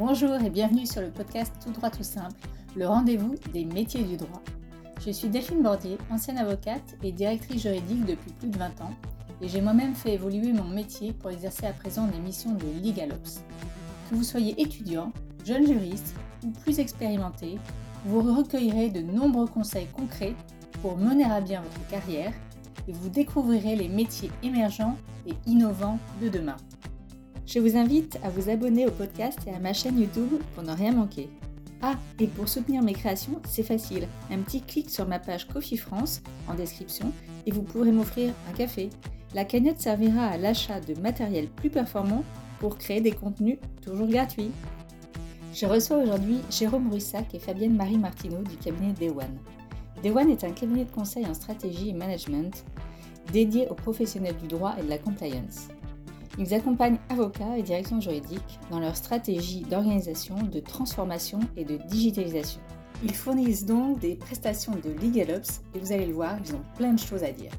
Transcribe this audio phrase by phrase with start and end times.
[0.00, 2.40] Bonjour et bienvenue sur le podcast Tout droit tout simple,
[2.74, 4.40] le rendez-vous des métiers du droit.
[5.04, 8.94] Je suis Delphine Bordier, ancienne avocate et directrice juridique depuis plus de 20 ans,
[9.42, 13.42] et j'ai moi-même fait évoluer mon métier pour exercer à présent des missions de LegalOps.
[14.08, 15.12] Que vous soyez étudiant,
[15.44, 16.14] jeune juriste
[16.46, 17.58] ou plus expérimenté,
[18.06, 20.34] vous recueillerez de nombreux conseils concrets
[20.80, 22.32] pour mener à bien votre carrière
[22.88, 24.96] et vous découvrirez les métiers émergents
[25.26, 26.56] et innovants de demain.
[27.52, 30.70] Je vous invite à vous abonner au podcast et à ma chaîne YouTube pour ne
[30.70, 31.28] rien manquer.
[31.82, 34.06] Ah, et pour soutenir mes créations, c'est facile.
[34.30, 37.12] Un petit clic sur ma page Coffee France en description
[37.46, 38.88] et vous pourrez m'offrir un café.
[39.34, 42.22] La cagnotte servira à l'achat de matériel plus performant
[42.60, 44.52] pour créer des contenus toujours gratuits.
[45.52, 48.92] Je reçois aujourd'hui Jérôme Russac et Fabienne Marie Martineau du cabinet.
[48.92, 52.64] Day One est un cabinet de conseil en stratégie et management
[53.32, 55.66] dédié aux professionnels du droit et de la compliance.
[56.38, 62.60] Ils accompagnent avocats et directions juridiques dans leur stratégie d'organisation, de transformation et de digitalisation.
[63.02, 66.92] Ils fournissent donc des prestations de LegalOps et vous allez le voir, ils ont plein
[66.92, 67.52] de choses à dire.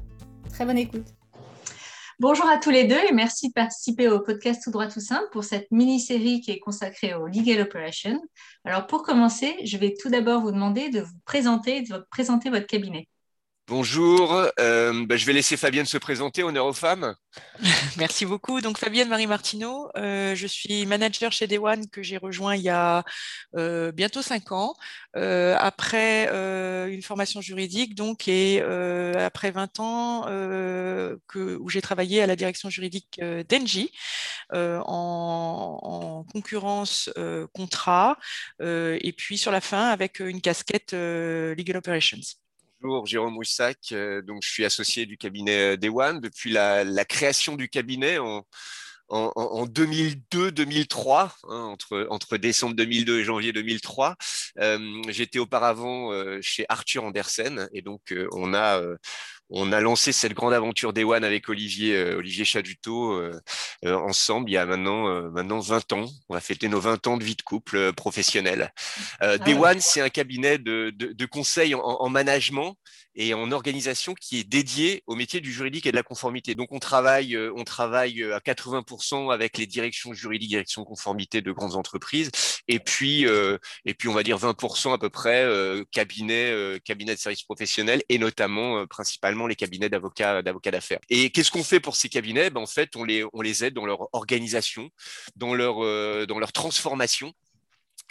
[0.50, 1.14] Très bonne écoute.
[2.20, 5.26] Bonjour à tous les deux et merci de participer au podcast Tout droit tout simple
[5.32, 8.22] pour cette mini-série qui est consacrée au Legal Operation.
[8.64, 12.66] Alors pour commencer, je vais tout d'abord vous demander de vous présenter, de présenter votre
[12.66, 13.08] cabinet.
[13.74, 17.14] Bonjour, euh, bah, je vais laisser Fabienne se présenter, honneur aux femmes.
[17.96, 18.60] Merci beaucoup.
[18.60, 22.68] Donc Fabienne Marie Martineau, euh, je suis manager chez One que j'ai rejoint il y
[22.68, 23.02] a
[23.56, 24.74] euh, bientôt cinq ans,
[25.14, 26.28] après
[26.92, 30.26] une formation juridique donc et après 20 ans
[31.34, 33.90] où j'ai travaillé à la direction juridique d'Engie
[34.52, 37.10] en, en, concurrence
[37.54, 38.18] contrat
[38.60, 42.41] et puis sur la fin avec une casquette Legal Operations.
[42.82, 43.78] Bonjour, Jérôme Roussac.
[43.92, 48.44] Euh, donc, je suis associé du cabinet euh, One depuis la, création du cabinet en,
[49.08, 54.16] en, 2002-2003, hein, entre, entre décembre 2002 et janvier 2003.
[54.58, 58.82] Euh, j'étais auparavant chez Arthur Andersen et donc on a
[59.52, 63.38] on a lancé cette grande aventure Day One avec Olivier, euh, Olivier Chaduto euh,
[63.84, 66.06] euh, ensemble il y a maintenant, maintenant 20 ans.
[66.28, 68.72] On va fêter nos 20 ans de vie de couple professionnel.
[69.20, 72.76] Ah Day One, c'est un cabinet de, de, conseil en, management
[73.14, 76.54] et en organisation qui est dédié au métier du juridique et de la conformité.
[76.54, 81.76] Donc on travaille, on travaille à 80% avec les directions juridiques, directions conformité de grandes
[81.76, 82.30] entreprises,
[82.68, 83.24] et puis
[83.84, 85.46] et puis on va dire 20% à peu près
[85.90, 91.00] cabinet cabinet de services professionnels et notamment principalement les cabinets d'avocats d'avocats d'affaires.
[91.08, 92.50] Et qu'est-ce qu'on fait pour ces cabinets?
[92.50, 94.90] Ben, En fait, on les, on les aide dans leur organisation,
[95.36, 97.32] dans leur, euh, dans leur transformation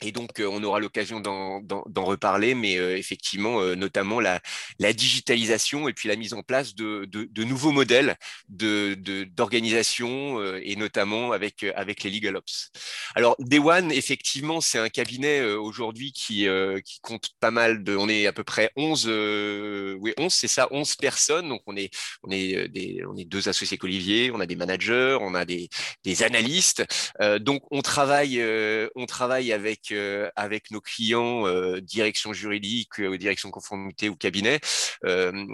[0.01, 1.61] et donc, euh, on aura l'occasion d'en
[2.03, 4.41] reparler, mais euh, effectivement, euh, notamment la,
[4.79, 8.15] la, digitalisation et puis la mise en place de, de, de nouveaux modèles
[8.49, 12.71] d'organisation de, et notamment avec, avec les Legal Ops.
[13.15, 16.47] Alors, Day One, effectivement, c'est un cabinet aujourd'hui qui,
[16.83, 17.95] qui compte pas mal de.
[17.95, 19.07] On est à peu près 11,
[19.99, 21.47] oui, 11, c'est ça, 11 personnes.
[21.49, 21.91] Donc, on est,
[22.23, 25.69] on est, des, on est deux associés qu'Olivier, on a des managers, on a des,
[26.03, 26.83] des analystes.
[27.39, 28.43] donc, on travaille,
[28.95, 29.90] on travaille avec
[30.35, 34.59] avec nos clients, euh, direction juridique, euh, direction conformité ou cabinet,
[35.05, 35.45] euh,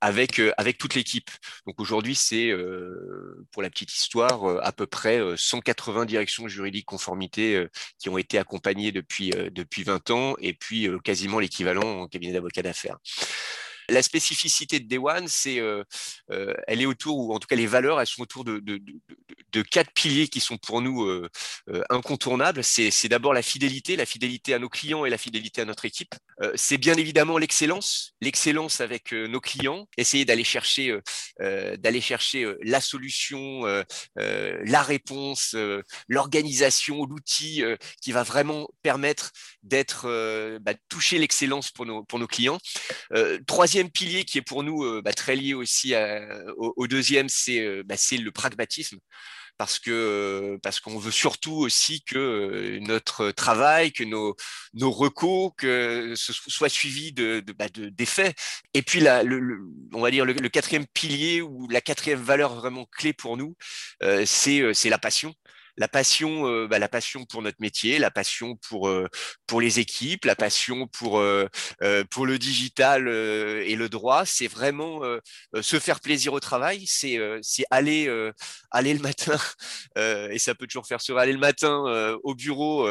[0.00, 0.40] avec,
[0.78, 1.30] toute l'équipe.
[1.66, 2.52] Donc aujourd'hui, c'est,
[3.52, 7.66] pour la petite histoire, à peu près 180 directions juridiques conformité
[7.98, 9.32] qui ont été accompagnées depuis
[9.84, 12.98] 20 ans et puis quasiment l'équivalent en cabinet d'avocat d'affaires.
[13.88, 15.84] La spécificité de Day One, c'est, euh,
[16.30, 18.60] euh, elle est autour, ou en tout cas les valeurs, elles sont autour de,
[19.70, 21.30] quatre piliers qui sont pour nous euh,
[21.88, 22.62] incontournables.
[22.62, 26.14] C'est, d'abord la fidélité, la fidélité à nos clients et la fidélité à notre équipe.
[26.54, 30.98] c'est bien évidemment l'excellence, l'excellence avec nos clients, essayer d'aller chercher,
[32.00, 33.62] chercher la solution,
[34.16, 35.56] la réponse,
[36.08, 37.62] l'organisation, l'outil
[38.02, 39.32] qui va vraiment permettre
[39.62, 40.06] d'être,
[40.60, 42.58] bah, toucher l'excellence pour nos, pour nos clients.
[43.46, 45.94] troisième deuxième pilier qui est pour nous euh, bah, très lié aussi
[46.56, 48.98] au, deuxième, euh, bah, c'est le pragmatisme
[49.58, 54.34] parce que euh, parce qu'on veut surtout aussi que notre travail, que nos
[54.72, 57.66] nos recours, que ce soit suivi de, bah.
[58.72, 59.58] Et puis la, le,
[59.92, 63.56] on va dire le, quatrième pilier ou la quatrième valeur vraiment clé pour nous,
[64.24, 65.34] c'est la passion
[65.76, 69.06] la passion, euh, bah, la passion pour notre métier, la passion pour euh,
[69.60, 71.46] les équipes, la passion pour euh,
[72.26, 75.00] le digital et le droit, c'est vraiment
[75.60, 77.18] se faire plaisir au travail, c'est
[77.70, 79.38] aller le matin
[79.96, 82.88] et ça peut toujours faire se aller le matin au bureau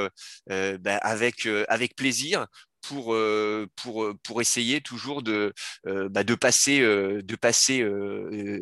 [0.47, 2.47] bah, avec plaisir
[2.87, 5.53] pour, euh, pour, euh, pour essayer toujours de,
[5.87, 7.85] euh, bah, de passer, de passer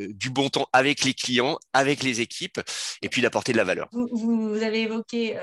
[0.10, 2.60] du bon temps avec les clients, avec les équipes,
[3.02, 3.90] et puis d'apporter de la valeur.
[3.92, 5.38] Vous, avez évoqué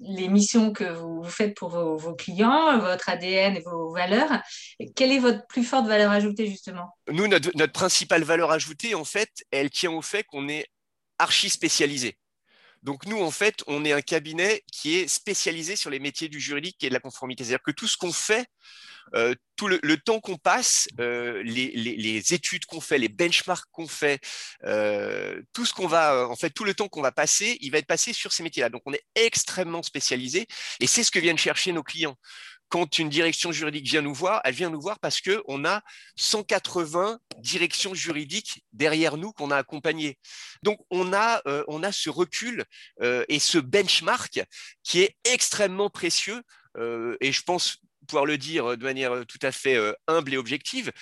[0.00, 4.42] les missions que vous, faites pour vos, clients, votre ADN et vos valeurs.
[4.96, 6.94] Quelle est votre plus forte valeur ajoutée, justement?
[7.10, 10.66] Nous, notre, notre principale valeur ajoutée, en fait, elle tient au fait qu'on est
[11.18, 12.16] archi spécialisé.
[12.82, 16.40] Donc nous, en fait, on est un cabinet qui est spécialisé sur les métiers du
[16.40, 17.44] juridique et de la conformité.
[17.44, 18.46] C'est-à-dire que tout ce qu'on fait,
[19.14, 24.20] euh, tout le, temps qu'on passe, euh, les, études qu'on fait, les benchmarks qu'on fait,
[24.64, 27.78] euh, tout ce qu'on va, en fait, tout le temps qu'on va passer, il va
[27.78, 28.70] être passé sur ces métiers-là.
[28.70, 30.48] Donc on est extrêmement spécialisé
[30.80, 32.16] et c'est ce que viennent chercher nos clients
[32.72, 35.82] quand une direction juridique vient nous voir, elle vient nous voir parce qu'on a
[36.16, 40.18] 180 directions juridiques derrière nous qu'on a accompagnées.
[40.62, 42.64] Donc, on a, euh, ce recul
[43.02, 44.42] euh, et ce benchmark
[44.82, 46.40] qui est extrêmement précieux.
[46.78, 47.76] Euh, et je pense
[48.08, 49.78] pouvoir le dire de manière tout à fait
[50.08, 50.92] humble et objective,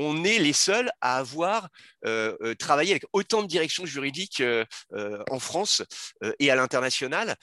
[0.00, 1.68] on est les seuls à avoir
[2.06, 4.64] euh, euh, travaillé avec autant de directions juridiques euh,
[5.30, 5.82] en France
[6.38, 7.36] et à l'international.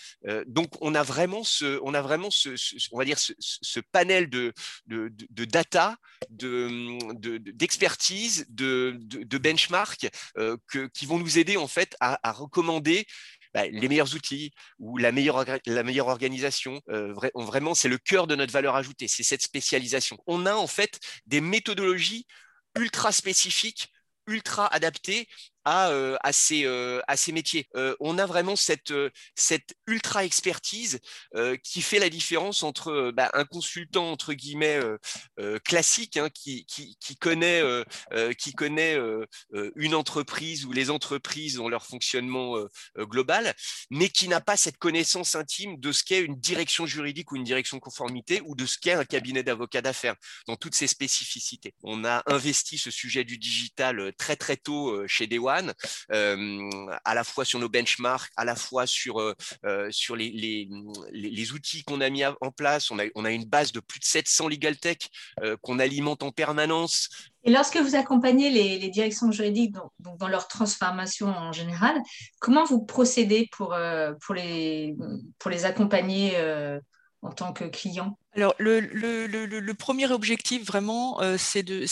[0.47, 4.53] donc, on a vraiment ce, on va dire ce, panel de,
[5.45, 5.97] data,
[6.29, 10.09] d'expertise, de, de, benchmark
[10.93, 13.05] qui vont nous aider en fait à, recommander
[13.53, 16.81] bah, les meilleurs outils ou la meilleure, la meilleure organisation.
[17.35, 20.17] vraiment, c'est le cœur de notre valeur ajoutée, c'est cette spécialisation.
[20.25, 22.25] On a en fait des méthodologies
[22.77, 23.91] ultra spécifique,
[24.27, 25.27] ultra adapté
[25.67, 26.17] à, euh,
[26.53, 27.67] euh, à, ces, métiers.
[27.75, 28.93] Euh, on a vraiment cette,
[29.85, 30.99] ultra expertise
[31.63, 34.79] qui fait la différence entre bah, un consultant entre guillemets
[35.63, 36.65] classique hein, qui,
[37.19, 37.61] connaît,
[39.75, 42.55] une entreprise ou les entreprises dans leur fonctionnement
[42.97, 43.53] global,
[43.89, 47.43] mais qui n'a pas cette connaissance intime de ce qu'est une direction juridique ou une
[47.43, 50.15] direction conformité ou de ce qu'est un cabinet d'avocats d'affaires
[50.47, 51.73] dans toutes ses spécificités.
[51.83, 55.56] On a investi ce sujet du digital très très tôt chez Dewa
[56.11, 56.69] euh,
[57.03, 59.33] à la fois sur nos benchmarks, à la fois sur, euh,
[59.65, 60.69] euh, sur les, les,
[61.11, 62.91] les, outils qu'on a mis en place.
[62.91, 64.97] On a, on a une base de plus de 700 legal tech
[65.61, 67.09] qu'on alimente en permanence.
[67.43, 71.95] Et lorsque vous accompagnez les, directions juridiques dans leur transformation en général,
[72.39, 73.75] comment vous procédez pour,
[74.21, 74.95] pour, les,
[75.39, 76.37] pour les accompagner
[77.21, 81.87] en tant que client alors, le, premier objectif, vraiment, euh, c'est de,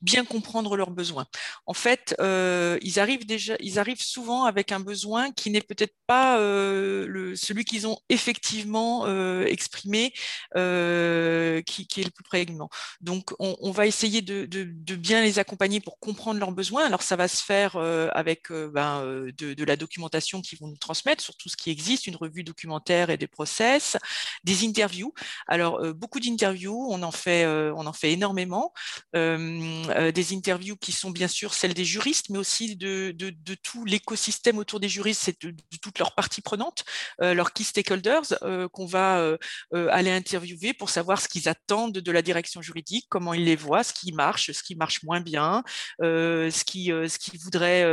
[0.00, 1.26] bien comprendre leurs besoins.
[1.66, 5.94] En fait, euh, ils, arrivent déjà, ils arrivent souvent avec un besoin qui n'est peut-être
[6.06, 9.06] pas euh, celui qu'ils ont effectivement
[9.44, 12.70] exprimé, qui, est le plus prégnant.
[13.02, 14.46] Donc, on, va essayer de,
[14.94, 16.86] bien les accompagner pour comprendre leurs besoins.
[16.86, 19.04] Alors, ça va se faire avec ben,
[19.36, 23.10] de, la documentation qu'ils vont nous transmettre sur tout ce qui existe, une revue documentaire
[23.10, 23.98] et des process,
[24.44, 25.12] des interviews.
[25.46, 28.72] Alors, beaucoup d'interviews, on en fait, euh, on en fait énormément.
[29.16, 33.14] Euh, euh, des interviews qui sont bien sûr celles des juristes, mais aussi de,
[33.62, 36.84] tout l'écosystème autour des juristes, c'est de, toutes leurs parties prenantes,
[37.18, 38.38] leurs key stakeholders
[38.72, 39.36] qu'on va
[39.72, 43.82] aller interviewer pour savoir ce qu'ils attendent de la direction juridique, comment ils les voient,
[43.82, 45.62] ce qui marche, ce qui marche moins bien,
[46.00, 47.86] ce qu'ils ce voudraient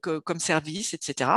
[0.00, 1.30] comme service, etc.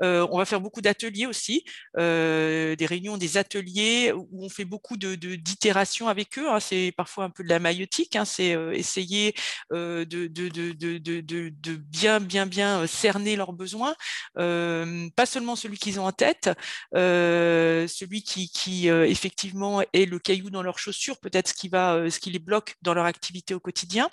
[0.00, 1.64] on va faire beaucoup d'ateliers aussi,
[1.96, 6.50] des réunions, des ateliers où on fait beaucoup de, d'itération avec eux.
[6.50, 6.60] Hein.
[6.60, 8.16] C'est parfois un peu de la maïotique.
[8.16, 8.24] Hein.
[8.24, 9.34] C'est euh, essayer
[9.72, 10.28] euh, de,
[11.76, 13.94] bien, bien, bien euh, cerner leurs besoins.
[14.34, 16.50] pas seulement celui qu'ils ont en tête,
[16.92, 22.18] celui qui, qui effectivement est le caillou dans leurs chaussures, peut-être ce qui va, ce
[22.18, 24.08] qui les bloque dans leur activité au quotidien.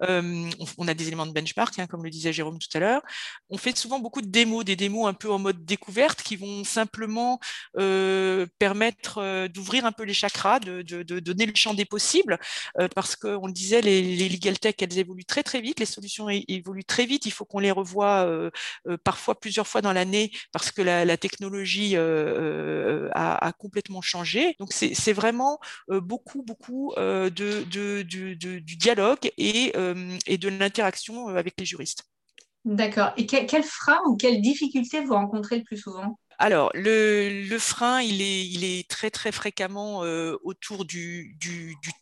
[0.00, 3.02] on, a des éléments de benchmark, hein, comme le disait Jérôme tout à l'heure.
[3.50, 6.64] On fait souvent beaucoup de démos, des démos un peu en mode découverte qui vont
[6.64, 7.40] simplement
[8.58, 12.38] permettre d'ouvrir un peu les chakras, de, donner le champ des possibles,
[12.78, 16.28] euh, parce qu'on le disait, les, legal tech, elles évoluent très très vite, les solutions
[16.28, 18.50] évoluent très vite, il faut qu'on les revoie euh,
[18.88, 24.54] euh, parfois plusieurs fois dans l'année, parce que la, technologie a, complètement changé.
[24.60, 25.58] Donc c'est vraiment
[25.88, 32.04] beaucoup, beaucoup de, du dialogue et, de l'interaction avec les juristes.
[32.64, 33.12] D'accord.
[33.16, 36.18] Et quel, quel frein ou quelle difficulté vous rencontrez le plus souvent?
[36.40, 41.36] Alors, le, frein, il est, très, très fréquemment euh, autour du,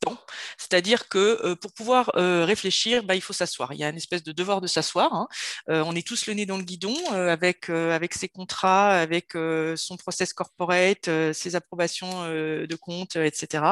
[0.00, 0.18] temps.
[0.58, 3.72] C'est-à-dire que pour pouvoir réfléchir, bah, il faut s'asseoir.
[3.72, 5.14] Il y a une espèce de devoir de s'asseoir.
[5.14, 5.28] Hein.
[5.68, 7.70] on est tous le nez dans le guidon avec,
[8.12, 9.32] ses contrats, avec
[9.76, 13.64] son process corporate, ses approbations de comptes, etc.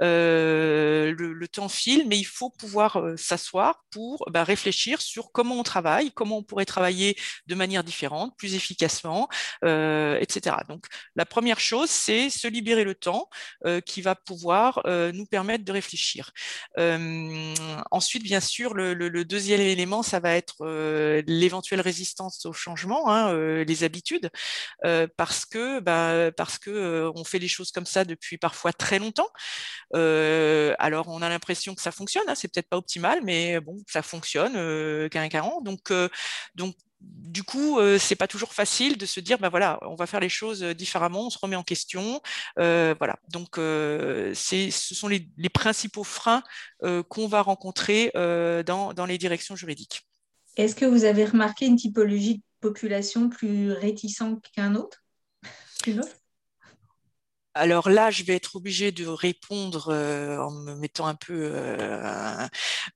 [0.00, 6.10] Le, temps file, mais il faut pouvoir s'asseoir pour bah, réfléchir sur comment on travaille,
[6.12, 9.28] comment on pourrait travailler de manière différente, plus efficacement,
[10.20, 10.56] etc.
[10.68, 10.86] Donc,
[11.16, 13.28] la première chose, c'est se libérer le temps
[13.86, 16.32] qui va pouvoir nous permettre de réfléchir.
[17.90, 20.64] ensuite, bien sûr, le, deuxième élément, ça va être
[21.26, 23.32] l'éventuelle résistance au changement, hein,
[23.64, 24.30] les habitudes,
[25.16, 29.28] parce que, bah, parce que on fait les choses comme ça depuis parfois très longtemps.
[29.92, 32.24] alors, on a l'impression que ça fonctionne.
[32.28, 35.60] Hein, c'est peut-être pas optimal, mais bon, ça fonctionne, euh, carrément.
[35.62, 35.92] Donc,
[36.54, 36.76] donc
[37.34, 40.20] du coup, euh, c'est pas toujours facile de se dire, ben voilà, on va faire
[40.20, 42.22] les choses euh, différemment, on se remet en question,
[42.60, 43.18] euh, voilà.
[43.32, 46.42] Donc, ce sont les, principaux freins
[47.08, 50.06] qu'on va rencontrer dans, les directions juridiques.
[50.56, 55.04] Est-ce que vous avez remarqué une typologie de population plus réticente qu'un autre,
[57.54, 62.48] alors là, je vais être obligée de répondre euh, en me mettant un peu euh,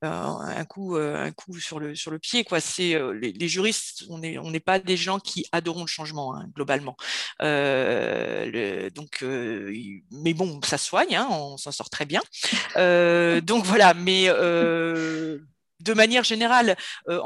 [0.03, 2.45] un, coup, euh, un coup sur le, sur le pied.
[2.45, 2.61] Quoi.
[2.61, 6.97] C'est, les, juristes, on n'est pas des gens qui adorons le changement, hein, globalement.
[7.41, 12.21] donc, mais bon, ça soigne, hein, on s'en sort très bien.
[13.43, 14.29] donc voilà, mais
[15.81, 16.77] de manière générale,
[17.09, 17.21] euh,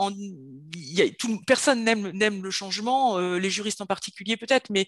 [1.47, 4.87] personne n'aime le changement, euh, les juristes en particulier peut-être, mais,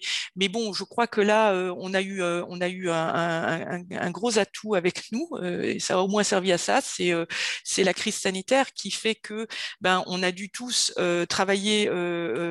[0.49, 5.79] bon, je crois que là, euh, on a eu, un, gros atout avec nous, et
[5.79, 9.47] ça a au moins servi à ça, c'est la crise sanitaire qui fait que
[9.81, 10.93] ben, on a dû tous
[11.29, 11.89] travailler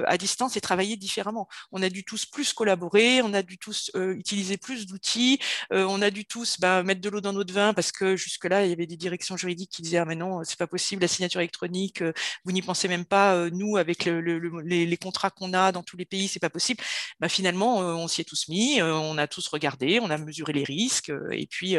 [0.07, 1.49] à distance et travailler différemment.
[1.73, 5.39] On a dû tous plus collaborer, on a dû tous utiliser plus d'outils,
[5.71, 8.71] on a dû tous ben, mettre de l'eau dans notre vin parce que jusque-là, il
[8.71, 12.03] y avait des directions juridiques qui disaient ah, mais non, c'est pas possible signature électronique,
[12.03, 12.13] euh,
[12.45, 16.05] vous n'y pensez même pas, euh, nous, avec les, contrats qu'on a dans tous les
[16.05, 16.83] pays, c'est pas possible.
[17.21, 20.53] Bah, finalement, euh, on s'y est tous mis, on a tous regardé, on a mesuré
[20.53, 21.75] les risques, et puis,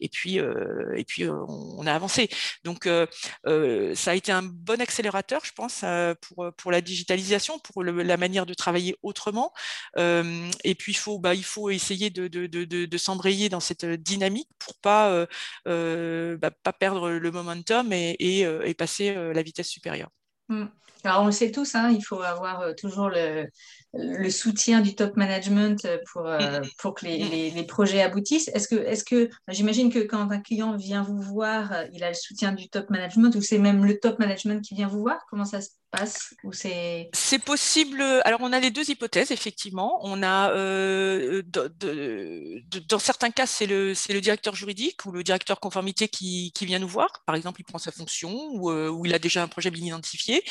[0.00, 2.28] et puis, et puis on, a avancé.
[2.64, 5.84] Donc, ça a été un bon accélérateur, je pense,
[6.20, 9.52] pour, pour la digitalisation, pour la manière de travailler autrement.
[9.96, 13.86] et puis, il faut, bah, il faut essayer de, de, de, de s'embrayer dans cette
[13.86, 15.26] dynamique pour pas,
[15.64, 20.10] bah, pas perdre le momentum et, et, passer euh, la vitesse supérieure.
[20.48, 20.66] Hmm.
[21.04, 23.46] Alors, on le sait tous, hein, il faut avoir euh, toujours le,
[23.94, 28.48] le, soutien du top management pour, euh, pour que les, les, projets aboutissent.
[28.48, 32.14] Est-ce que, est que j'imagine que quand un client vient vous voir, il a le
[32.14, 35.18] soutien du top management ou c'est même le top management qui vient vous voir?
[35.30, 36.34] Comment ça se passe?
[36.44, 37.10] Ou c'est...
[37.12, 38.02] c'est possible.
[38.24, 39.98] Alors, on a les deux hypothèses, effectivement.
[40.02, 41.42] On a, euh,
[42.88, 46.66] dans certains cas, c'est le, c'est le directeur juridique ou le directeur conformité qui, qui
[46.66, 47.22] vient nous voir.
[47.26, 49.86] Par exemple, il prend sa fonction ou, euh, ou il a déjà un projet bien
[49.86, 50.42] identifié.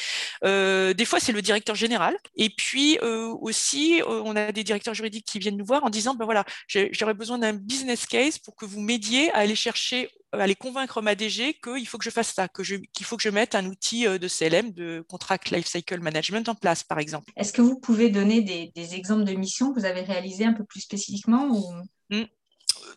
[0.43, 2.17] Euh, des fois, c'est le directeur général.
[2.35, 6.25] Et puis aussi, on a des directeurs juridiques qui viennent nous voir en disant, ben
[6.25, 11.01] voilà, j'aurais besoin d'un business case pour que vous m'aidiez à aller chercher aller convaincre
[11.01, 14.03] ma DG qu'il faut que je fasse ça, qu'il faut que je mette un outil
[14.03, 17.31] de CLM, de Contract Lifecycle Management en place, par exemple.
[17.37, 20.63] Est-ce que vous pouvez donner des, exemples de missions que vous avez réalisées un peu
[20.63, 21.73] plus spécifiquement ou...
[22.09, 22.23] Mmh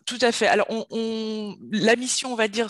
[0.05, 0.47] tout à fait.
[0.47, 0.67] Alors,
[1.71, 2.67] la mission, on va dire,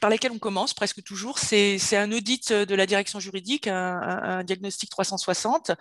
[0.00, 4.90] par laquelle on commence presque toujours, c'est un audit de la direction juridique, un, diagnostic
[4.90, 5.72] 360,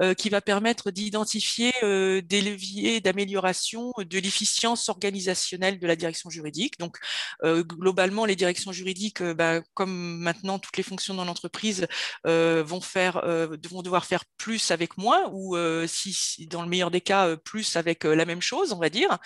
[0.00, 6.30] euh, qui va permettre d'identifier euh, des leviers d'amélioration de l'efficience organisationnelle de la direction
[6.30, 6.78] juridique.
[6.78, 6.98] Donc,
[7.42, 11.86] euh, globalement, les directions juridiques, bah, comme maintenant toutes les fonctions dans l'entreprise,
[12.24, 13.22] vont faire,
[13.58, 18.24] devoir faire plus avec moins, ou si, dans le meilleur des cas, plus avec la
[18.24, 19.18] même chose, on va dire.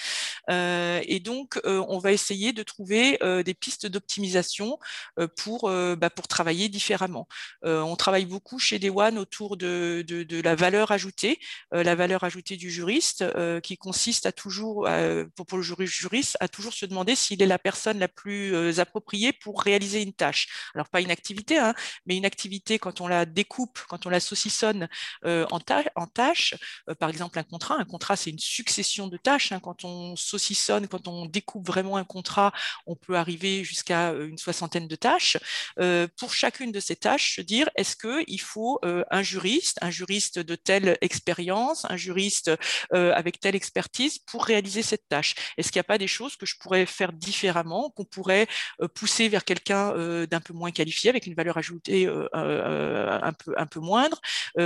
[0.51, 0.70] Euh,
[1.07, 4.79] et donc, euh, on va essayer de trouver euh, des pistes d'optimisation
[5.37, 7.27] pour, bah, pour travailler différemment.
[7.63, 11.39] on travaille beaucoup chez One autour de, de, la valeur ajoutée,
[11.73, 13.25] la valeur ajoutée du juriste,
[13.63, 14.89] qui consiste à toujours,
[15.37, 19.63] pour, le juriste, à toujours se demander s'il est la personne la plus appropriée pour
[19.63, 20.49] réaliser une tâche.
[20.75, 21.75] Alors, pas une activité, hein,
[22.07, 24.89] mais une activité, quand on la découpe, quand on la saucissonne
[25.25, 26.55] en, en, tâches,
[26.99, 29.53] par exemple un contrat, un contrat, c'est une succession de tâches.
[29.53, 30.60] Hein, quand on saucissonne
[30.91, 32.53] quand on découpe vraiment un contrat,
[32.87, 35.37] on peut arriver jusqu'à une soixantaine de tâches.
[36.19, 40.55] pour chacune de ces tâches, se dire est-ce qu'il faut un juriste, un juriste de
[40.55, 42.51] telle expérience, un juriste
[42.93, 45.35] avec telle expertise pour réaliser cette tâche?
[45.57, 48.47] Est-ce qu'il n'y a pas des choses que je pourrais faire différemment, qu'on pourrait
[48.95, 49.93] pousser vers quelqu'un
[50.27, 54.21] d'un peu moins qualifié, avec une valeur ajoutée un, peu, un peu moindre,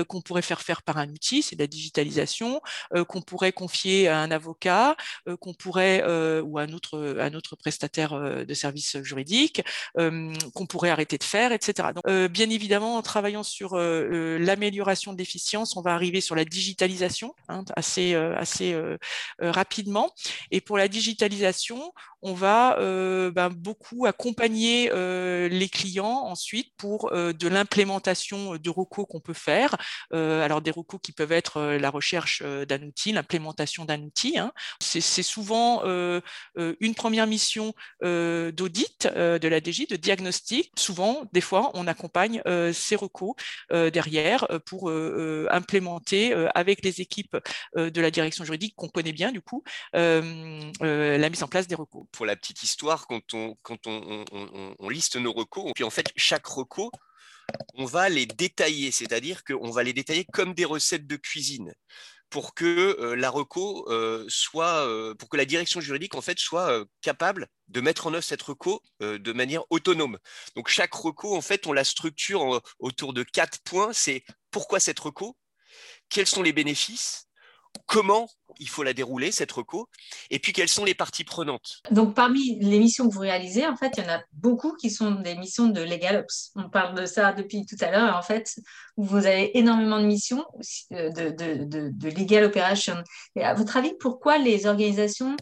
[0.08, 2.60] qu'on pourrait faire faire par un outil, c'est de la digitalisation,
[3.08, 4.96] qu'on pourrait confier à un avocat,
[5.40, 9.62] qu'on pourrait pourrait, ou un autre, un autre prestataire de services juridiques,
[9.96, 11.88] qu'on pourrait arrêter de faire, etc.
[11.94, 17.34] Donc, bien évidemment, en travaillant sur l'amélioration de l'efficience, on va arriver sur la digitalisation
[17.48, 18.76] hein, assez, assez
[19.40, 20.12] rapidement.
[20.50, 24.90] Et pour la digitalisation, on va ben, beaucoup accompagner
[25.48, 29.76] les clients ensuite pour de l'implémentation de recours qu'on peut faire.
[30.10, 34.38] alors des recours qui peuvent être la recherche d'un outil, l'implémentation d'un outil.
[34.38, 34.52] Hein.
[34.80, 40.72] C'est souvent une première mission d'audit de la DG, de diagnostic.
[40.78, 43.36] Souvent, des fois, on accompagne ces recours
[43.70, 47.36] derrière pour implémenter avec les équipes
[47.76, 49.62] de la direction juridique qu'on connaît bien du coup
[49.92, 55.16] la mise en place des recours pour la petite histoire, quand on, quand on, liste
[55.16, 56.90] nos recos, puis en fait, chaque reco,
[57.74, 61.72] on va les détailler, c'est-à-dire qu'on va les détailler comme des recettes de cuisine
[62.34, 63.88] pour que la reco
[64.26, 68.42] soit, pour que la direction juridique en fait soit capable de mettre en œuvre cette
[68.42, 70.18] reco de manière autonome.
[70.56, 73.92] Donc chaque reco en fait on la structure autour de quatre points.
[73.92, 75.36] C'est pourquoi cette reco,
[76.08, 77.28] quels sont les bénéfices,
[77.86, 78.28] comment
[78.60, 79.88] il faut la dérouler, cette reco,
[80.30, 81.82] et puis quelles sont les parties prenantes.
[81.90, 84.90] Donc parmi les missions que vous réalisez, en fait, il y en a beaucoup qui
[84.90, 86.52] sont des missions de LegalOps.
[86.56, 88.54] On parle de ça depuis tout à l'heure, en fait,
[88.96, 90.44] vous avez énormément de missions
[90.92, 93.02] euh, de, Legal Operation.
[93.36, 95.36] Et à votre avis, pourquoi les organisations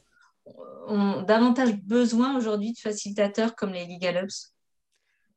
[0.89, 4.51] ont davantage besoin aujourd'hui de facilitateurs comme les LegalOps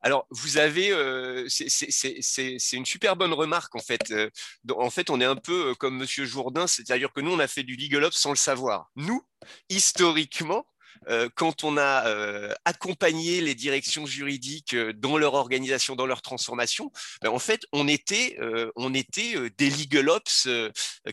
[0.02, 4.12] alors, vous avez, euh, c'est une super bonne remarque en fait.
[4.12, 4.30] Euh,
[4.70, 7.48] en fait, on est un peu euh, comme Monsieur Jourdain, c'est-à-dire que nous, on a
[7.48, 8.92] fait du legal ops sans le savoir.
[8.96, 9.25] Nous,
[9.70, 10.66] historiquement,
[11.36, 17.38] quand on a accompagné les directions juridiques dans leur organisation, dans leur transformation, ben, en
[17.38, 18.38] fait, on était,
[19.58, 20.48] des legal ops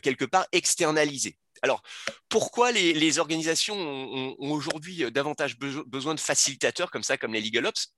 [0.01, 1.37] quelque part externalisés.
[1.63, 1.83] Alors,
[2.29, 7.67] pourquoi les, organisations ont, ont aujourd'hui davantage besoin de facilitateurs comme ça, comme les legal
[7.67, 7.93] ops?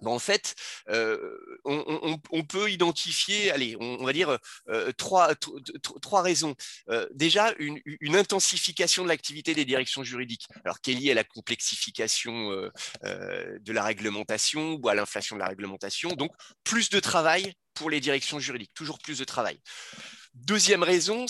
[0.00, 0.54] Ben, en fait,
[1.64, 4.38] on, peut identifier, allez, on, va dire
[4.96, 5.34] trois,
[6.22, 6.54] raisons.
[7.12, 7.80] Déjà, une,
[8.14, 12.50] intensification de l'activité des directions juridiques, alors qui est liée à la complexification
[13.02, 16.10] de la réglementation ou à l'inflation de la réglementation.
[16.10, 16.32] Donc,
[16.64, 19.58] plus de travail pour les directions juridiques, toujours plus de travail.
[20.34, 21.26] Deuxième raison,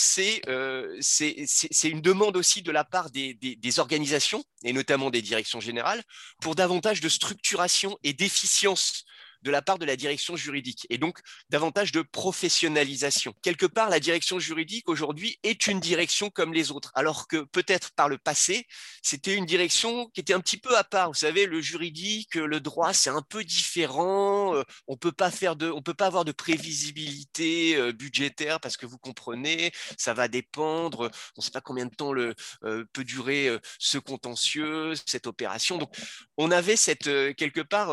[0.48, 6.02] euh, c'est une demande aussi de la part des, organisations, et notamment des directions générales,
[6.40, 9.04] pour davantage de structuration et d'efficience
[9.44, 11.20] de la part de la direction juridique et donc
[11.50, 13.34] davantage de professionnalisation.
[13.42, 17.92] Quelque part, la direction juridique aujourd'hui est une direction comme les autres, alors que peut-être
[17.92, 18.66] par le passé,
[19.02, 21.08] c'était une direction qui était un petit peu à part.
[21.08, 24.56] Vous savez, le juridique, le droit, c'est un peu différent.
[24.56, 28.76] Euh, on peut pas faire de, on peut pas avoir de prévisibilité euh, budgétaire parce
[28.76, 31.10] que vous comprenez, ça va dépendre.
[31.36, 35.78] On ne sait pas combien de temps le, euh, peut durer ce contentieux, cette opération.
[35.78, 35.94] Donc,
[36.36, 37.04] on avait cette
[37.36, 37.90] quelque part,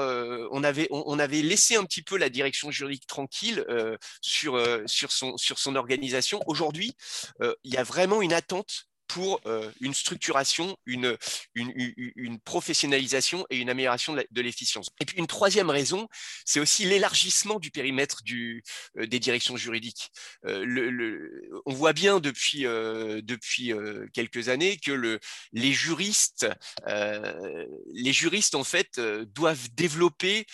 [0.52, 4.84] on avait, on avait laisser un petit peu la direction juridique tranquille euh, sur, euh,
[4.86, 6.42] sur son organisation.
[6.48, 6.96] Aujourd'hui,
[7.42, 11.18] euh, il y a vraiment une attente pour euh, une structuration, une,
[11.54, 14.88] une, professionnalisation et une amélioration de l'efficience.
[15.02, 16.08] Et puis une troisième raison,
[16.46, 18.62] c'est aussi l'élargissement du périmètre euh,
[19.06, 20.12] des directions juridiques.
[20.46, 21.28] Euh,
[21.66, 23.74] on voit bien depuis, depuis
[24.14, 25.20] quelques années que le,
[25.52, 26.48] les juristes,
[26.88, 30.46] les juristes en fait doivent développer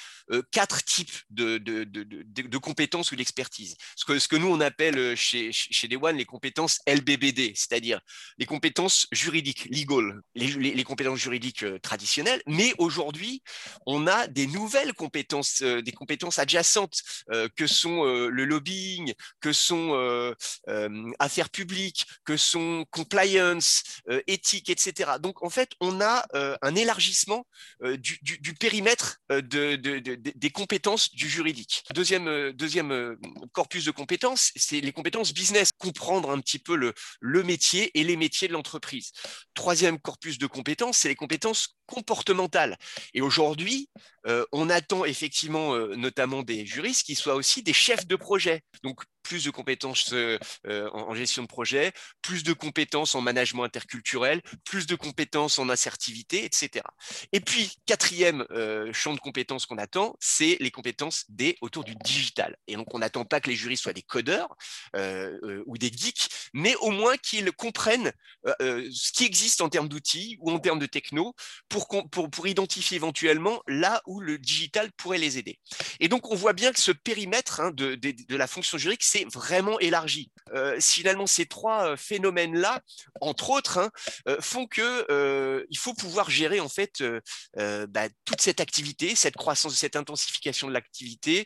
[0.51, 3.77] quatre types de, de, de, compétences ou d'expertise.
[3.95, 8.01] Ce que, ce que nous on appelle chez, chez One les compétences LBBD, c'est-à-dire
[8.37, 13.43] les compétences juridiques, legal, les, compétences juridiques euh, traditionnelles, mais aujourd'hui,
[13.85, 19.53] on a des nouvelles compétences, euh, des compétences adjacentes euh, que sont le lobbying, que
[19.53, 19.93] sont
[21.19, 23.83] affaires publiques, que sont compliance,
[24.27, 25.11] éthique, etc.
[25.19, 26.25] Donc, en fait, on a
[26.61, 27.45] un élargissement
[27.81, 31.83] du, périmètre de, des compétences du juridique.
[31.93, 33.17] Deuxième, deuxième
[33.51, 38.03] corpus de compétences, c'est les compétences business, comprendre un petit peu le, le métier et
[38.03, 39.11] les métiers de l'entreprise.
[39.55, 42.77] Troisième corpus de compétences, c'est les compétences comportementales.
[43.15, 43.89] Et aujourd'hui,
[44.27, 48.61] euh, on attend effectivement euh, notamment des juristes qui soient aussi des chefs de projet.
[48.83, 54.41] Donc plus de compétences euh, en, gestion de projet, plus de compétences en management interculturel,
[54.63, 56.85] plus de compétences en assertivité, etc.
[57.33, 58.45] Et puis, quatrième
[58.93, 61.25] champ de compétences qu'on attend, c'est les compétences
[61.61, 62.55] autour du digital.
[62.67, 64.55] Et donc, on n'attend pas que les juristes soient des codeurs
[65.65, 68.13] ou des geeks, mais au moins qu'ils comprennent
[68.59, 71.35] ce qui existe en termes d'outils ou en termes de techno
[71.69, 75.59] pour, pour, identifier éventuellement là où le digital pourrait les aider.
[75.99, 79.25] Et donc, on voit bien que ce périmètre hein, de, de, la fonction juridique s'est
[79.33, 80.31] vraiment élargi.
[80.79, 82.81] finalement, ces trois phénomènes-là,
[83.21, 83.91] entre autres, hein,
[84.39, 87.03] font que il faut pouvoir gérer en fait
[87.55, 91.45] bah, toute cette activité, cette croissance, cette intensification de l'activité,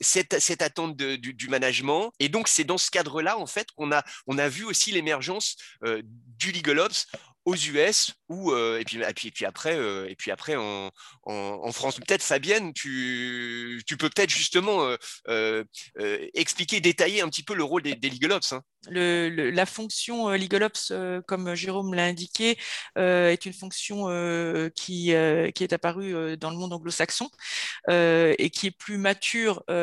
[0.00, 2.12] cette, cette, attente du, management.
[2.18, 5.56] Et donc, c'est dans ce cadre-là en fait qu'on a, on a vu aussi l'émergence
[6.38, 7.06] du Legal Ops
[7.46, 9.76] aux US ou et, puis, et, puis, et puis après
[10.10, 10.90] et puis après en,
[11.22, 14.84] en, France peut-être Fabienne tu, tu peux peut-être justement
[16.34, 18.62] expliquer détailler un petit peu le rôle des, des Legal Ops hein.
[18.90, 20.92] la fonction Legal Ops
[21.28, 22.58] comme Jérôme l'a indiqué
[22.96, 24.06] est une fonction
[24.74, 25.12] qui,
[25.54, 27.30] qui est apparue dans le monde anglo-saxon
[27.88, 29.74] et qui est plus mature dans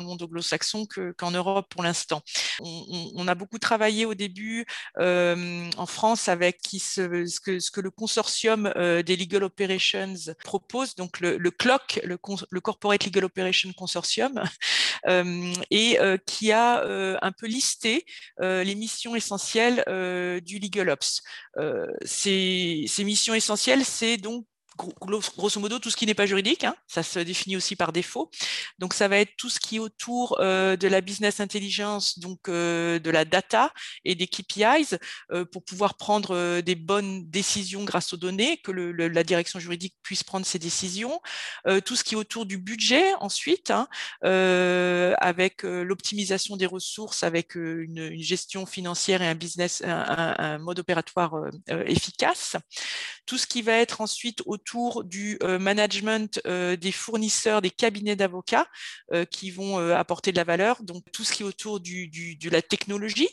[0.00, 2.20] le monde anglo-saxon qu'en Europe pour l'instant
[2.60, 4.66] on, on, a beaucoup travaillé au début
[4.98, 11.50] en France avec ce, que, le consortium euh, des Legal Operations propose, donc le, le
[11.50, 14.42] CLOC, le, Corporate Legal Operation Consortium,
[15.06, 16.84] euh, et euh, qui a
[17.22, 18.04] un peu listé
[18.40, 19.84] les missions essentielles
[20.44, 21.22] du Legal Ops.
[22.04, 24.46] Ces, missions essentielles, c'est donc
[24.78, 28.30] grosso modo tout ce qui n'est pas juridique, hein, ça se définit aussi par défaut.
[28.78, 32.48] Donc ça va être tout ce qui est autour euh, de la business intelligence, donc
[32.48, 33.72] euh, de la data
[34.04, 34.96] et des KPIs
[35.32, 40.22] euh, pour pouvoir prendre des bonnes décisions grâce aux données, que la direction juridique puisse
[40.22, 41.20] prendre ses décisions.
[41.84, 43.88] tout ce qui est autour du budget ensuite, hein,
[44.22, 51.34] avec l'optimisation des ressources, avec une, gestion financière et un business, un mode opératoire
[51.86, 52.56] efficace.
[53.26, 57.70] Tout ce qui va être ensuite autour autour du euh, management euh, des fournisseurs, des
[57.70, 58.66] cabinets d'avocats
[59.12, 60.82] euh, qui vont apporter de la valeur.
[60.82, 63.28] Donc tout ce qui est autour de la technologie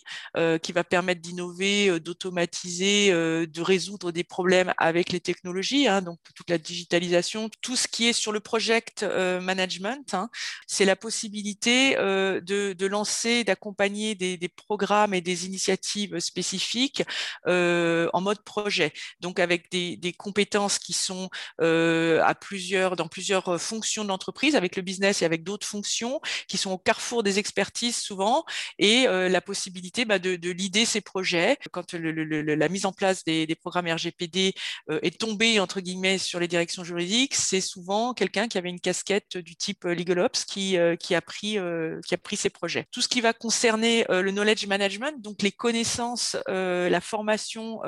[0.62, 6.50] qui va permettre d'innover, d'automatiser, de résoudre des problèmes avec les technologies, hein, donc toute
[6.50, 10.30] la digitalisation, tout ce qui est sur le project management, hein,
[10.68, 17.04] c'est la possibilité de, lancer, d'accompagner des, programmes et des initiatives spécifiques
[17.46, 21.25] en mode projet, donc avec des compétences qui sont
[21.60, 26.58] à plusieurs, dans plusieurs fonctions de l'entreprise, avec le business et avec d'autres fonctions qui
[26.58, 28.46] sont au carrefour des expertises souvent,
[28.78, 31.58] et la possibilité bah, de, de leader ces projets.
[31.72, 34.54] Quand la mise en place des, programmes RGPD
[34.90, 39.38] est tombée entre guillemets sur les directions juridiques, c'est souvent quelqu'un qui avait une casquette
[39.38, 41.58] du type Legal Ops qui, qui, a pris,
[42.06, 42.88] qui a pris ces projets.
[42.92, 47.80] Tout ce qui va concerner le knowledge management, donc les connaissances, la formation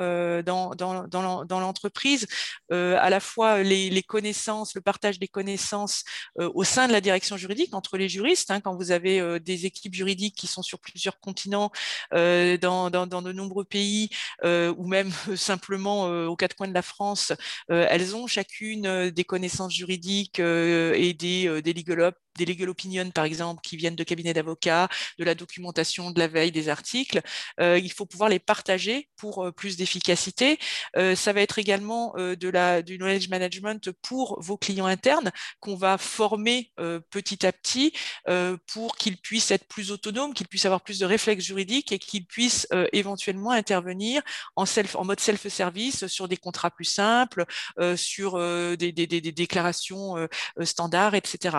[0.44, 2.26] dans, dans, dans l'entreprise,
[2.70, 6.04] à la fois les, connaissances, le partage des connaissances
[6.38, 8.50] euh, au sein de la direction juridique entre les juristes.
[8.50, 11.70] Hein, quand vous avez euh, des équipes juridiques qui sont sur plusieurs continents,
[12.14, 14.10] euh, dans, de nombreux pays,
[14.44, 17.32] ou même simplement aux quatre coins de la France,
[17.68, 21.72] elles ont chacune des connaissances juridiques et des, des
[22.36, 24.88] des legal opinions, par exemple, qui viennent de cabinets d'avocats,
[25.18, 27.20] de la documentation, de la veille des articles.
[27.60, 30.58] Euh, il faut pouvoir les partager pour euh, plus d'efficacité.
[30.96, 35.74] Euh, ça va être également de la, du knowledge management pour vos clients internes qu'on
[35.74, 36.70] va former
[37.10, 37.92] petit à petit
[38.66, 42.26] pour qu'ils puissent être plus autonomes, qu'ils puissent avoir plus de réflexes juridiques et qu'ils
[42.26, 44.22] puissent éventuellement intervenir
[44.56, 47.44] en, self, en mode self-service sur des contrats plus simples,
[47.96, 48.38] sur
[48.76, 50.28] des, déclarations
[50.62, 51.58] standards, etc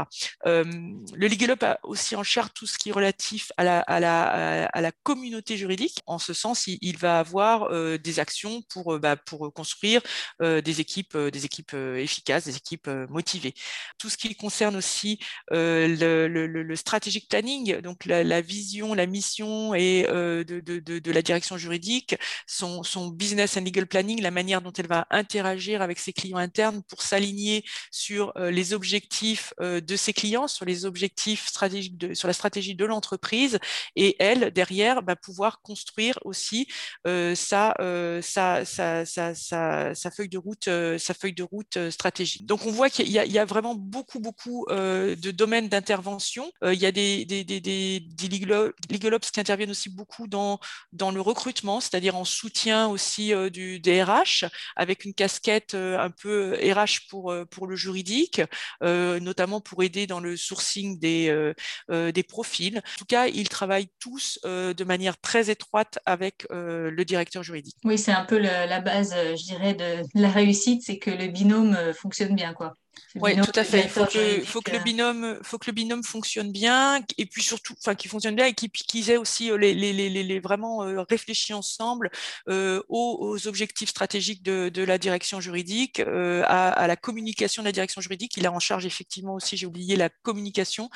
[1.13, 3.63] le Legal Up a aussi en charge tout ce qui est relatif à
[3.99, 6.01] la, communauté juridique.
[6.05, 9.15] En ce sens, il, va avoir euh, des actions pour, euh, bah,
[9.53, 10.01] construire
[10.41, 13.53] euh, des équipes, efficaces, des équipes motivées.
[13.97, 15.19] Tout ce qui concerne aussi
[15.51, 22.15] le, strategic planning, donc la, vision, la mission et de, la direction juridique,
[22.47, 26.83] son business and legal planning, la manière dont elle va interagir avec ses clients internes
[26.83, 32.75] pour s'aligner sur les objectifs de ses clients, sur les objectifs stratégiques, sur la stratégie
[32.75, 33.59] de l'entreprise
[33.95, 36.67] et elle, derrière, va pouvoir construire aussi
[37.07, 41.91] euh, sa, euh, sa, sa, sa, feuille de route, euh, sa feuille de route euh,
[41.91, 42.45] stratégique.
[42.45, 46.51] Donc on voit qu'il y, a vraiment beaucoup, beaucoup de domaines d'intervention.
[46.63, 50.59] Il y a des, des, des, des, des legal, qui interviennent aussi beaucoup dans,
[50.91, 56.57] dans le recrutement, c'est-à-dire en soutien aussi du, des RH, avec une casquette un peu
[56.61, 58.41] RH pour, pour le juridique,
[58.81, 61.53] notamment pour aider dans le sourcing des, euh,
[61.91, 62.77] euh, des profils.
[62.77, 67.75] En tout cas, ils travaillent tous euh, de manière très étroite avec le directeur juridique.
[67.83, 71.77] Oui, c'est un peu la base, je dirais, de la réussite, c'est que le binôme
[71.93, 72.75] fonctionne bien, quoi.
[73.15, 73.83] Oui, tout à fait.
[73.83, 77.43] Il faut que, faut que, le binôme, faut que le binôme fonctionne bien et puis
[77.43, 81.53] surtout, enfin, qu'il fonctionne bien et qu'ils aient aussi les, les, les, les vraiment réfléchi
[81.53, 82.09] ensemble
[82.47, 87.71] aux, aux, objectifs stratégiques de, de, la direction juridique, à, à, la communication de la
[87.71, 88.37] direction juridique.
[88.37, 90.89] Il a en charge effectivement aussi, j'ai oublié, la communication,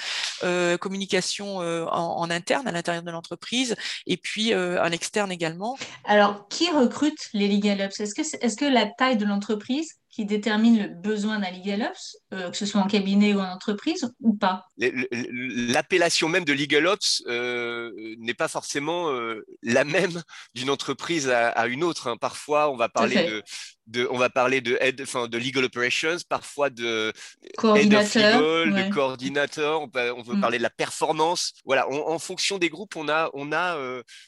[0.79, 3.75] communication en, en, interne, à l'intérieur de l'entreprise
[4.07, 5.77] et puis en externe également.
[6.05, 7.99] Alors, qui recrute les legal ops?
[7.99, 12.17] Est-ce que, est, que la taille de l'entreprise qui détermine le besoin d'un legal ops,
[12.33, 16.85] euh, que ce soit en cabinet ou en entreprise, ou pas L'appellation même de legal
[16.85, 20.21] ops euh, n'est pas forcément euh, la même
[20.53, 22.09] d'une entreprise à, une autre.
[22.09, 22.17] Hein.
[22.17, 23.43] Parfois, on va parler de,
[23.87, 27.13] de, on va parler de, head, enfin, de legal operations, parfois de
[27.57, 29.81] coordinateur, legal, de coordinateur.
[29.81, 30.41] On, peut, on mm.
[30.41, 31.53] parler de la performance.
[31.65, 33.77] Voilà, en fonction des groupes, on a, on a,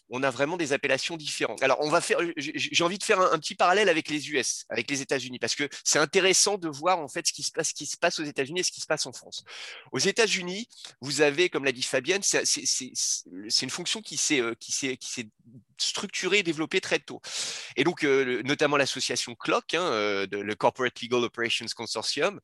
[0.10, 1.62] on a vraiment des appellations différentes.
[1.64, 2.20] Alors, on va faire.
[2.38, 5.56] J'ai envie de faire un, un, petit parallèle avec les US, avec les États-Unis, parce
[5.56, 8.20] que c'est intéressant de voir en fait ce qui se passe, ce qui se passe
[8.20, 9.44] aux États-Unis et ce qui se passe en France.
[9.92, 10.68] Aux États-Unis,
[11.02, 14.56] vous avez, comme l'a dit Fabienne, c'est une fonction qui s'est euh,
[15.82, 17.22] structurée et développée très tôt.
[17.76, 22.40] Et donc, euh, notamment l'association CLOC, hein, euh, le Corporate Legal Operations Consortium,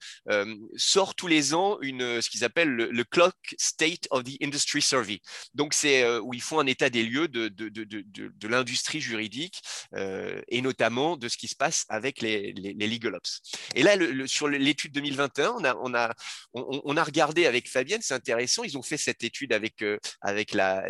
[0.76, 5.20] sort tous les ans une, ce qu'ils appellent le, CLOC State of the Industry Survey.
[5.54, 9.62] Donc, c'est où ils font un état des lieux de, de, de, de l'industrie juridique
[9.96, 13.12] et notamment de ce qui se passe avec les, les, legal
[13.76, 13.96] et là,
[14.28, 16.14] sur l'étude 2021, on a, on, a,
[16.54, 20.54] on, a regardé avec Fabienne, c'est intéressant, ils ont fait cette étude avec, euh, avec
[20.54, 20.84] la,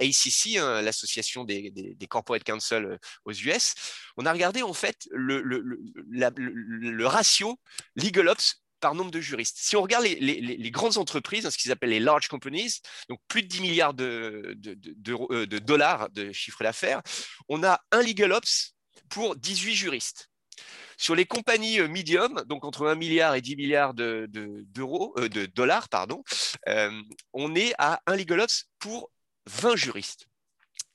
[0.00, 3.74] ACC, hein, l'association des, des, corporate counsel euh, aux US.
[4.16, 7.58] On a regardé en fait le, ratio
[7.96, 9.56] legal ops par nombre de juristes.
[9.58, 13.42] Si on regarde les, grandes entreprises, hein, ce qu'ils appellent les large companies, donc plus
[13.42, 17.02] de 10 milliards euh, de dollars de chiffre d'affaires,
[17.48, 18.74] on a un legal ops
[19.08, 20.30] pour 18 juristes.
[20.96, 25.46] Sur les compagnies euh, medium, donc entre 1 milliard et 10 milliards de, d'euros, de
[25.46, 26.22] dollars, pardon,
[27.32, 29.10] on est à un legal ops pour
[29.46, 30.26] 20 juristes.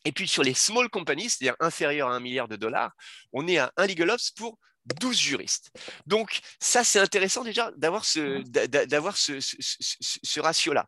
[0.06, 2.92] Et puis sur les small companies, c'est-à-dire inférieurs à 1 milliard de dollars,
[3.34, 4.58] on est à un legal ops pour
[5.00, 5.72] 12 juristes.
[6.08, 8.42] Donc ça, c'est intéressant déjà d'avoir ce,
[8.88, 10.88] d'avoir ce, ce, ratio-là.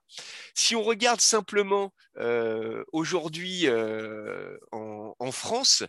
[0.56, 1.94] Si on regarde simplement
[2.92, 5.84] aujourd'hui en, en, France,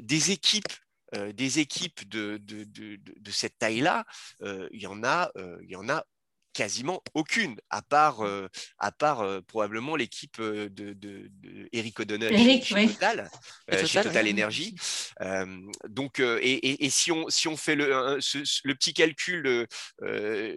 [0.00, 0.72] des équipes
[1.14, 4.06] euh, des équipes de, de, de, de cette taille-là,
[4.40, 6.06] euh, il, y en a, euh, il y en a
[6.52, 8.20] quasiment aucune, à part,
[8.78, 11.30] à part probablement l'équipe de, de,
[11.72, 13.30] Eric O'Donnell chez, Total,
[13.86, 14.74] chez Total Energy.
[15.88, 18.18] donc, et, et, si, on, si on fait le,
[18.64, 19.66] le petit calcul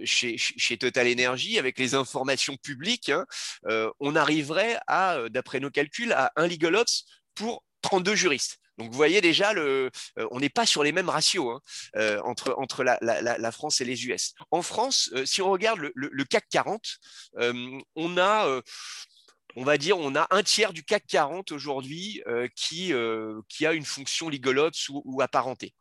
[0.04, 3.26] chez, chez, Total Energy avec les informations publiques, hein,
[4.00, 7.06] on arriverait à, d'après nos calculs, à un legal ops
[7.36, 8.60] pour 32 juristes.
[8.78, 11.62] Donc vous voyez déjà, le, euh, on n'est pas sur les mêmes ratios hein,
[11.96, 14.34] euh, entre, entre la, la, France et les US.
[14.52, 16.98] En France, euh, si on regarde le, le, CAC 40,
[17.96, 18.62] on a
[19.58, 22.22] on va dire, on a un tiers du CAC 40 aujourd'hui
[22.56, 22.94] qui,
[23.48, 25.74] qui a une fonction legal ops ou, ou apparentée.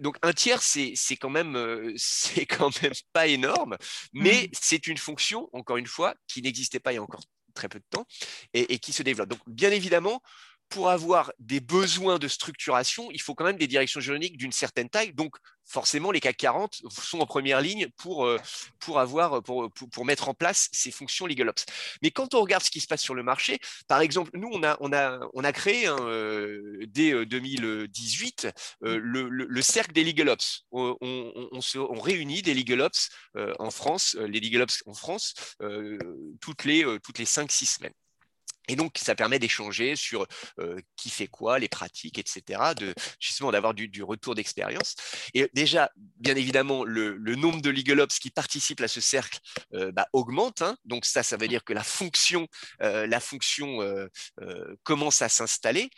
[0.00, 3.76] donc un tiers, c'est quand même c'est quand même pas énorme,
[4.12, 4.56] mais mmh.
[4.60, 7.22] c'est une fonction, encore une fois, qui n'existait pas il y a encore
[7.54, 8.06] très peu de temps
[8.52, 9.28] et, et qui se développe.
[9.28, 10.20] Donc bien évidemment,
[10.68, 14.88] pour avoir des besoins de structuration, il faut quand même des directions juridiques d'une certaine
[14.88, 15.12] taille.
[15.12, 18.38] Donc, forcément, les CAC 40 sont en première ligne pour, euh,
[18.80, 21.64] pour, avoir, pour, pour, mettre en place ces fonctions legal ops.
[22.02, 24.62] Mais quand on regarde ce qui se passe sur le marché, par exemple, nous, on
[24.62, 28.48] a, on a, on a créé hein, euh, dès 2018
[28.84, 30.66] euh, le, le, cercle des legal ops.
[30.72, 33.08] On, on, se, on réunit des legal ops
[33.58, 35.34] en France, les legal ops en France,
[36.40, 37.94] toutes les, toutes les 5-6 semaines.
[38.68, 40.26] Et donc, ça permet d'échanger sur
[40.96, 44.94] qui fait quoi, les pratiques, etc., de, justement d'avoir du, retour d'expérience.
[45.34, 49.38] Et déjà, bien évidemment, le, nombre de legal ops qui participent à ce cercle
[49.92, 50.62] bah, augmente.
[50.62, 50.76] Hein.
[50.84, 52.48] donc ça, ça veut dire que la fonction,
[52.80, 53.78] la fonction
[54.82, 55.90] commence à s'installer.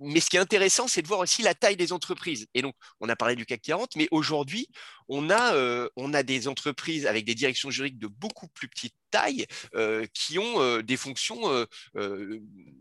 [0.00, 2.46] mais ce qui est intéressant, c'est de voir aussi la taille des entreprises.
[2.54, 4.68] Et donc, on a parlé du CAC 40, mais aujourd'hui,
[5.08, 9.46] on a, on a des entreprises avec des directions juridiques de beaucoup plus petites taille
[10.12, 11.66] qui ont des fonctions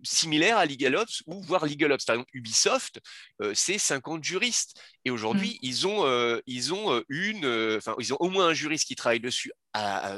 [0.04, 2.06] similaires à LegalOps ou voire LegalOps.
[2.06, 3.00] Par exemple, Ubisoft,
[3.54, 4.74] c'est 50 juristes.
[5.06, 5.60] Et aujourd'hui, mmh.
[5.62, 9.52] ils ont, ils ont une, enfin, ils ont au moins un juriste qui travaille dessus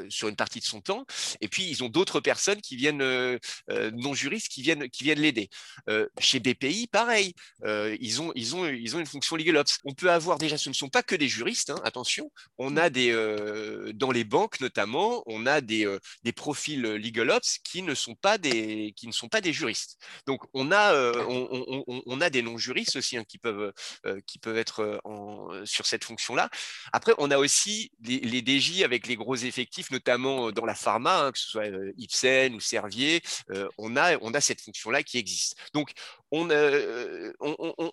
[0.10, 1.06] sur une partie de son temps.
[1.42, 3.38] Et puis, ils ont d'autres personnes qui viennent, euh,
[3.70, 5.50] euh, non juristes, qui viennent, qui viennent l'aider.
[5.90, 7.34] Euh, chez BPI, pareil,
[7.66, 9.80] ils, ont, ils, ont, ils ont une fonction legal ops.
[9.86, 12.90] On peut avoir déjà, ce ne sont pas que des juristes, hein, attention, on a
[12.90, 13.12] des,
[13.94, 18.38] dans les banques notamment, on a des, des profils legal ops qui ne sont pas
[18.38, 19.98] des, qui ne sont pas des juristes.
[20.26, 20.94] Donc, on a,
[21.28, 23.74] on, a des non-juristes aussi hein, qui, peuvent,
[24.26, 26.50] qui peuvent être en, sur cette fonction-là.
[26.94, 31.26] Après, on a aussi les, les, DJ avec les gros effectifs, notamment dans la pharma,
[31.26, 31.66] hein, que ce soit
[31.98, 33.22] Ipsen ou Servier.
[33.78, 35.58] on, a, cette fonction-là qui existe.
[35.74, 35.92] Donc,
[36.32, 36.48] on,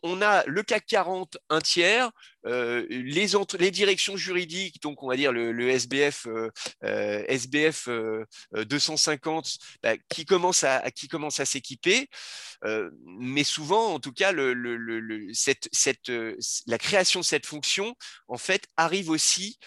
[0.03, 2.11] on, a le CAC 40 un tiers,
[2.47, 3.27] euh, les,
[3.59, 6.27] les, directions juridiques, donc on va dire le, SBF,
[6.83, 7.89] SBF
[8.53, 12.09] 250, bah, qui commence à, qui commence à s'équiper,
[12.65, 17.95] euh, mais souvent, en tout cas, le, cette, cette, euh, la création de cette fonction,
[18.29, 19.59] en fait, arrive aussi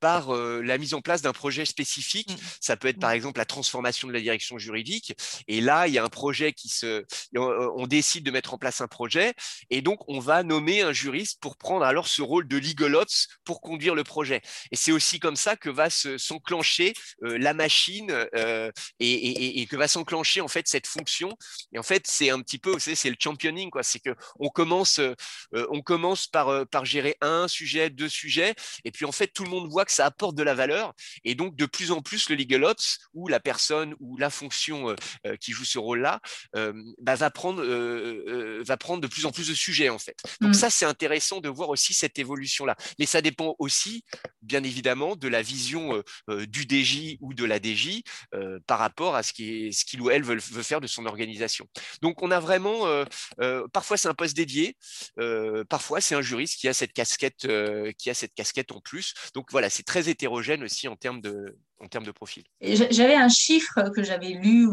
[0.00, 2.30] par la mise en place d'un projet spécifique.
[2.30, 2.36] Mmh.
[2.60, 3.14] Ça peut être par mmh.
[3.14, 5.14] exemple la transformation de la direction juridique,
[5.46, 7.04] et là, il y a un projet qui se,
[7.36, 9.34] on décide de mettre en place un projet,
[9.70, 13.28] et donc on va nommer un juriste pour prendre alors ce rôle de legal ops
[13.44, 14.40] pour conduire le projet.
[14.70, 19.88] Et c'est aussi comme ça que va s'enclencher euh, la machine euh, et, que va
[19.88, 21.36] s'enclencher en fait cette fonction.
[21.72, 23.82] Et en fait, c'est un petit peu, c'est le championing, quoi.
[23.82, 25.14] C'est que on commence, euh,
[25.70, 29.50] on commence par, par gérer un sujet, deux sujets, et puis en fait, tout le
[29.50, 30.94] monde voit que ça apporte de la valeur.
[31.24, 34.94] Et donc, de plus en plus, le legal ops ou la personne ou la fonction
[35.40, 36.20] qui joue ce rôle-là
[36.98, 37.62] bah, va prendre,
[38.62, 40.16] va prendre de plus en plus de sujets en fait.
[40.40, 40.54] Donc mmh.
[40.54, 42.76] ça, c'est intéressant de voir aussi cette évolution-là.
[42.98, 44.04] Mais ça dépend aussi,
[44.42, 48.02] bien évidemment, de la vision euh, euh, du DJ ou de la DJ
[48.34, 51.66] euh, par rapport à ce qu'il ou elle veut, faire de son organisation.
[52.02, 52.86] Donc, on a vraiment,
[53.72, 54.76] parfois c'est un poste dédié,
[55.68, 57.46] parfois c'est un juriste qui a cette casquette,
[57.98, 59.14] qui a cette casquette en plus.
[59.34, 62.44] Donc voilà, c'est très hétérogène aussi en termes de, en termes de profil.
[62.60, 64.68] J'avais un chiffre que j'avais lu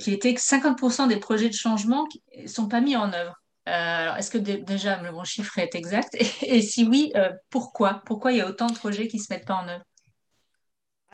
[0.00, 3.41] qui était que 50% des projets de changement ne sont pas mis en œuvre.
[3.68, 6.14] Euh, alors, est-ce que déjà le bon chiffre est exact?
[6.42, 8.02] Et, si oui, euh, pourquoi?
[8.06, 9.84] Pourquoi il y a autant de projets qui ne se mettent pas en œuvre?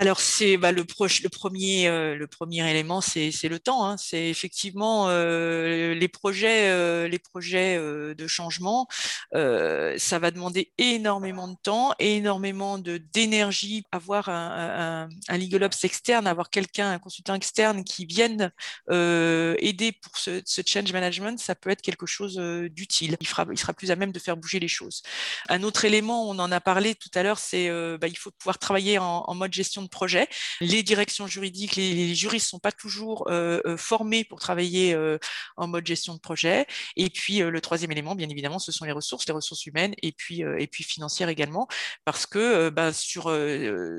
[0.01, 3.85] Alors c'est bah, le, le, premier, euh, le premier élément, c'est le temps.
[3.85, 3.97] Hein.
[3.99, 8.87] C'est effectivement euh, les projets, euh, de changement.
[9.33, 13.85] ça va demander énormément de temps, énormément d'énergie.
[13.91, 18.53] Avoir un, un, legal ops externe, avoir quelqu'un, un consultant externe qui vienne
[18.89, 22.37] aider pour ce, change management, ça peut être quelque chose
[22.71, 23.17] d'utile.
[23.21, 25.03] Il, sera plus à même de faire bouger les choses.
[25.49, 28.59] Un autre élément, on en a parlé tout à l'heure, c'est bah, il faut pouvoir
[28.59, 30.29] travailler en, mode gestion projet.
[30.61, 35.19] Les directions juridiques, les, juristes ne sont pas toujours euh, euh, formés pour travailler euh,
[35.57, 36.67] en mode gestion de projet.
[36.97, 40.13] Et puis le troisième élément, bien évidemment, ce sont les ressources, les ressources humaines et
[40.13, 41.69] puis, et puis financières également,
[42.05, 43.25] parce que bah, sur,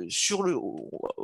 [0.09, 0.57] sur le,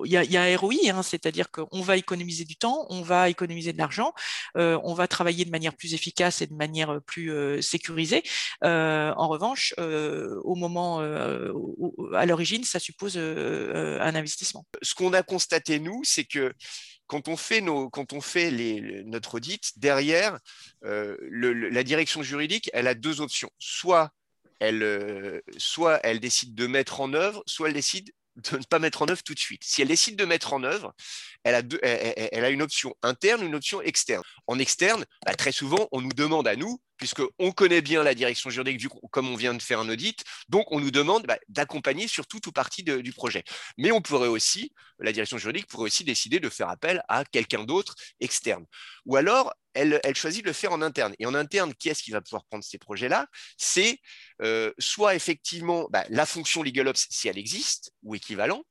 [0.05, 3.77] il y a, ROI, hein, c'est-à-dire qu'on va économiser du temps, on va économiser de
[3.77, 4.13] l'argent,
[4.55, 8.23] on va travailler de manière plus efficace et de manière plus sécurisée.
[8.61, 14.54] en revanche, au moment, à l'origine, ça suppose un investissement.
[14.81, 16.53] Ce qu'on a constaté, nous, c'est que
[17.07, 18.13] quand on fait, nos, quand
[19.05, 20.39] notre audit, derrière,
[20.83, 23.49] euh, la direction juridique, elle a deux options.
[23.59, 24.11] Soit
[24.59, 28.79] elle, euh, soit elle décide de mettre en œuvre, soit elle décide de ne pas
[28.79, 29.63] mettre en œuvre tout de suite.
[29.63, 30.93] Si elle décide de mettre en œuvre,
[31.43, 34.23] elle a, elle, a une option interne, une option externe.
[34.47, 38.49] En externe, bah, très souvent, on nous demande à nous, puisqu'on connaît bien la direction
[38.49, 42.27] juridique, comme on vient de faire un audit, donc on nous demande bah, d'accompagner sur
[42.27, 43.43] tout ou partie du projet.
[43.77, 47.63] Mais on pourrait aussi, la direction juridique pourrait aussi décider de faire appel à quelqu'un
[47.63, 48.65] d'autre externe.
[49.05, 51.13] Ou alors, elle, choisit de le faire en interne.
[51.19, 53.27] Et en interne, qui est-ce qui va pouvoir prendre ces projets-là?
[53.57, 53.99] C'est
[54.41, 58.63] euh, soit effectivement bah, la fonction legal ops, si elle existe, ou équivalent,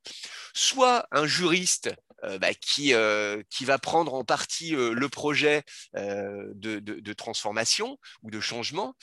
[0.55, 1.91] soit un juriste
[2.39, 5.63] bah, qui, euh, qui va prendre en partie euh, le projet
[5.95, 8.97] de, transformation ou de changement,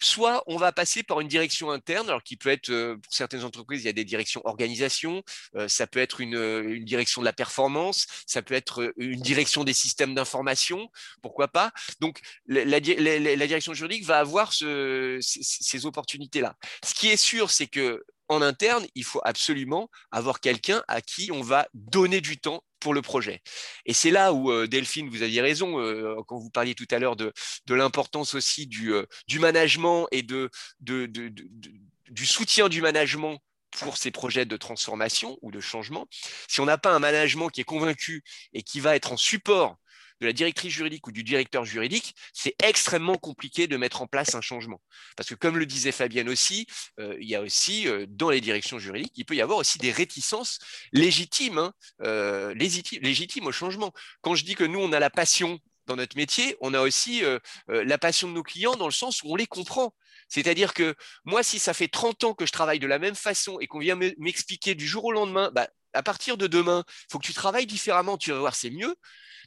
[0.00, 3.82] soit on va passer par une direction interne, alors qui peut être, pour certaines entreprises,
[3.82, 5.22] il y a des directions organisation,
[5.66, 10.14] ça peut être une, direction de la performance, ça peut être une direction des systèmes
[10.14, 10.88] d'information,
[11.22, 11.72] pourquoi pas.
[12.00, 16.56] Donc, la, direction juridique va avoir ces opportunités-là.
[16.84, 21.30] Ce qui est sûr, c'est que en interne, il faut absolument avoir quelqu'un à qui
[21.32, 23.40] on va donner du temps pour le projet.
[23.86, 26.98] Et c'est là où, euh, Delphine, vous aviez raison, euh, quand vous parliez tout à
[26.98, 27.32] l'heure de,
[27.68, 33.38] l'importance aussi du, euh, du, management et de, du soutien du management
[33.70, 36.06] pour ces projets de transformation ou de changement.
[36.48, 39.76] Si on n'a pas un management qui est convaincu et qui va être en support
[40.20, 44.34] de la directrice juridique ou du directeur juridique, c'est extrêmement compliqué de mettre en place
[44.34, 44.80] un changement.
[45.16, 46.66] Parce que comme le disait Fabienne aussi,
[47.00, 49.78] euh, il y a aussi euh, dans les directions juridiques, il peut y avoir aussi
[49.78, 50.58] des réticences
[50.92, 51.72] légitimes, hein,
[52.02, 53.92] euh, légitimes au changement.
[54.22, 57.22] Quand je dis que nous, on a la passion dans notre métier, on a aussi
[57.68, 59.92] la passion de nos clients dans le sens où on les comprend.
[60.28, 63.60] C'est-à-dire que moi, si ça fait 30 ans que je travaille de la même façon
[63.60, 67.18] et qu'on vient m'expliquer du jour au lendemain, bah, à partir de demain, il faut
[67.18, 68.94] que tu travailles différemment, tu vas voir, c'est mieux.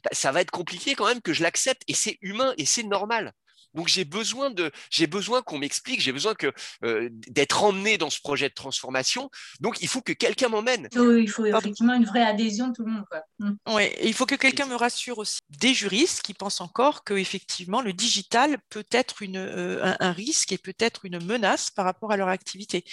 [0.04, 2.84] Bah, ça va être compliqué quand même que je l'accepte et c'est humain et c'est
[2.84, 3.32] normal.
[3.74, 6.52] Donc j'ai besoin de, j'ai besoin qu'on m'explique, j'ai besoin que
[6.84, 9.30] euh, d'être emmené dans ce projet de transformation.
[9.60, 10.88] Donc il faut que quelqu'un m'emmène.
[10.92, 13.04] il faut effectivement une vraie adhésion de tout le monde.
[13.38, 13.74] Mmh.
[13.74, 15.38] Ouais, il faut que quelqu'un me rassure aussi.
[15.50, 20.58] Des juristes qui pensent encore que effectivement le digital peut être euh, un, risque et
[20.58, 22.84] peut être une menace par rapport à leur activité.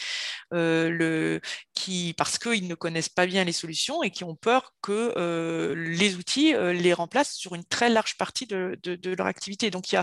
[0.53, 1.39] Euh,
[2.18, 6.53] parce qu'ils ne connaissent pas bien les solutions et qui ont peur que les outils
[6.53, 8.80] les remplacent sur une très large partie de,
[9.18, 9.70] leur activité.
[9.70, 9.97] Donc il y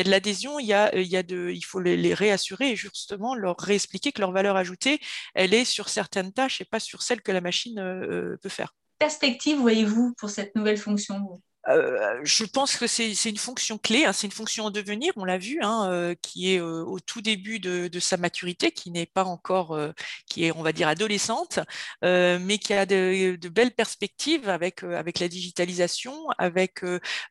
[0.00, 1.22] a, de la il, y a,
[1.64, 5.00] faut les, réassurer et justement leur réexpliquer que leur valeur ajoutée,
[5.34, 8.74] elle est sur certaines tâches et pas sur celles que la machine euh, peut faire.
[8.98, 14.12] Perspective, voyez-vous, pour cette nouvelle fonction euh, je pense que c'est une fonction clé, hein,
[14.12, 17.20] c'est une fonction en devenir, on l'a vu, hein, euh, qui est euh, au tout
[17.20, 19.78] début de, sa maturité, qui n'est pas encore,
[20.26, 21.58] qui est, on va dire, adolescente,
[22.02, 26.82] mais qui a de, belles perspectives avec, avec la digitalisation, avec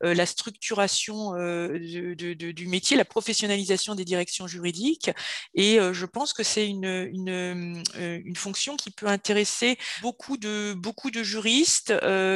[0.02, 1.32] la structuration
[1.78, 5.10] du métier, la professionnalisation des directions juridiques.
[5.56, 11.12] Et je pense que c'est une, une, une, fonction qui peut intéresser beaucoup de, beaucoup
[11.12, 11.94] de juristes,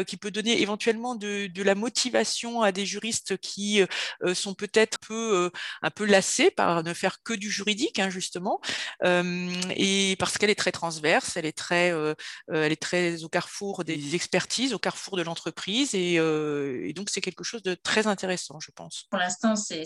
[0.08, 3.84] qui peut donner éventuellement de, de la motivation motivation à des juristes qui
[4.24, 5.50] euh, sont peut-être un peu, euh,
[5.82, 8.62] un peu lassés par ne faire que du juridique, hein, justement,
[9.04, 12.14] et parce qu'elle est très transverse, elle est très, euh,
[12.48, 16.18] elle est très au carrefour des expertises, au carrefour de l'entreprise, et,
[16.94, 19.08] donc c'est quelque chose de très intéressant, je pense.
[19.10, 19.84] Pour l'instant, c'est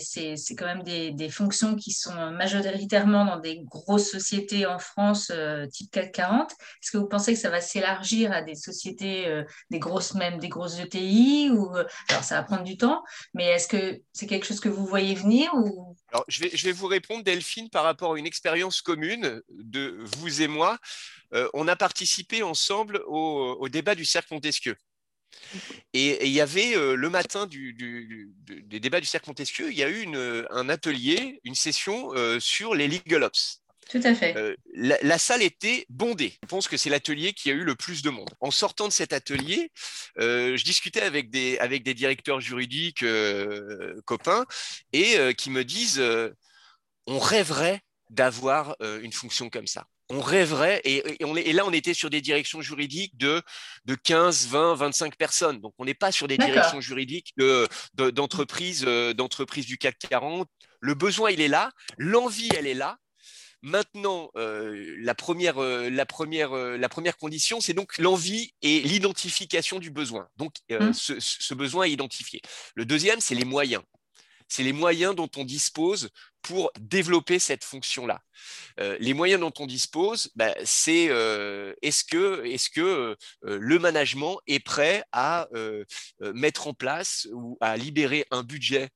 [0.56, 5.32] quand même des, des, fonctions qui sont majoritairement dans des grosses sociétés en France,
[5.72, 6.52] type 440.
[6.52, 10.48] Est-ce que vous pensez que ça va s'élargir à des sociétés, des grosses même, des
[10.48, 11.72] grosses ETI ou
[12.08, 13.02] alors, ça va prendre du temps,
[13.34, 15.96] mais est-ce que c'est quelque chose que vous voyez venir ou...
[16.12, 20.48] Alors, je vais, vous répondre, Delphine, par rapport à une expérience commune de vous et
[20.48, 20.78] moi.
[21.34, 24.76] Euh, on a participé ensemble au, débat du cercle Montesquieu.
[25.92, 29.90] Et, il y avait euh, le matin des débats du cercle Montesquieu, il y a
[29.90, 30.06] eu
[30.50, 33.62] un atelier, une session euh, sur les legal ops.
[33.90, 34.36] Tout à fait.
[34.36, 36.34] Euh, la, salle était bondée.
[36.42, 38.28] Je pense que c'est l'atelier qui a eu le plus de monde.
[38.40, 39.70] En sortant de cet atelier,
[40.18, 44.44] euh, je discutais avec des, avec des directeurs juridiques euh, copains
[44.92, 46.02] et qui me disent
[47.06, 47.80] on rêverait
[48.10, 49.86] d'avoir une fonction comme ça.
[50.08, 53.42] On rêverait, et, on et, là on était sur des directions juridiques de,
[53.86, 55.60] de 15, 20, 25 personnes.
[55.60, 57.34] Donc on n'est pas sur des directions juridiques
[57.94, 60.48] d'entreprises de, d'entreprises du CAC 40.
[60.80, 62.98] Le besoin, il est là, l'envie, elle est là,
[63.62, 68.80] Maintenant, euh, la, première, euh, la, première, euh, la première condition, c'est donc l'envie et
[68.80, 70.28] l'identification du besoin.
[70.36, 70.92] Donc, mmh.
[70.92, 72.42] ce, besoin est identifié.
[72.74, 73.82] Le deuxième, c'est les moyens.
[74.48, 76.10] C'est les moyens dont on dispose
[76.42, 78.22] pour développer cette fonction-là.
[78.78, 81.06] les moyens dont on dispose, bah, c'est
[81.82, 85.48] est-ce que, est que le management est prêt à
[86.20, 88.90] mettre en place ou à libérer un budget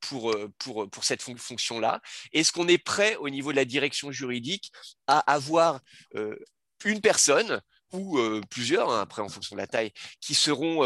[0.00, 2.00] pour, euh, pour, pour cette fonction-là
[2.32, 4.70] Est-ce qu'on est prêt au niveau de la direction juridique
[5.06, 5.80] à avoir
[6.14, 6.36] euh,
[6.84, 7.60] une personne
[7.92, 8.18] ou
[8.50, 10.82] plusieurs, hein, après en fonction de la taille, qui seront,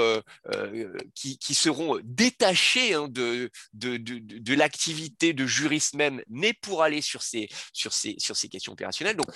[1.14, 6.82] qui, qui, seront détachés hein, de, de, de, de l'activité de juriste même, mais pour
[6.82, 9.16] aller sur ces, sur ces, sur ces questions opérationnelles?
[9.16, 9.28] Donc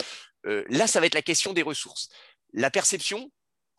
[0.45, 2.11] là, ça va être la question des ressources.
[2.53, 3.33] La perception,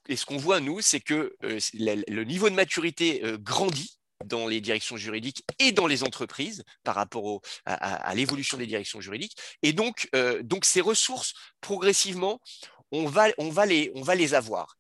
[0.10, 4.98] et ce qu'on voit, nous, c'est que le niveau de maturité grandit dans les directions
[4.98, 9.38] juridiques et dans les entreprises par rapport à, l'évolution des directions juridiques.
[9.62, 12.40] Et donc, euh, ces ressources, progressivement,
[12.92, 14.78] on va, les, avoir.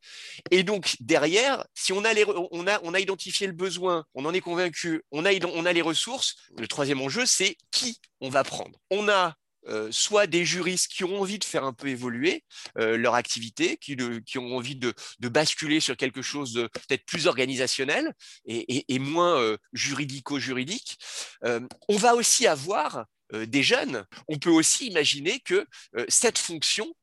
[0.51, 5.31] Et donc, derrière, si on a identifié le besoin, on en est convaincu, on a,
[5.45, 8.79] on a les ressources, le troisième enjeu, c'est qui on va prendre.
[8.91, 9.35] On a
[9.67, 12.43] euh, soit des juristes qui ont envie de faire un peu évoluer
[12.77, 13.95] euh, leur activité, qui,
[14.37, 18.13] ont envie de, basculer sur quelque chose de peut-être plus organisationnel
[18.45, 20.97] et, moins euh, juridico-juridique.
[21.43, 24.05] on va aussi avoir des jeunes.
[24.27, 25.65] On peut aussi imaginer que
[26.07, 26.93] cette fonction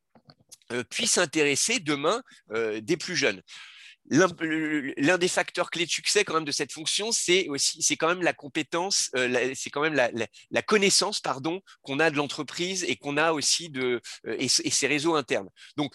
[0.89, 2.21] puisse intéresser demain
[2.53, 3.41] des plus jeunes
[4.09, 8.07] l'un des facteurs clés de succès quand même de cette fonction, c'est aussi, c'est quand
[8.07, 12.95] même la compétence, euh, c'est quand même la, connaissance, pardon, qu'on a de l'entreprise et
[12.95, 15.49] qu'on a aussi de euh, et, ses réseaux internes.
[15.77, 15.93] Donc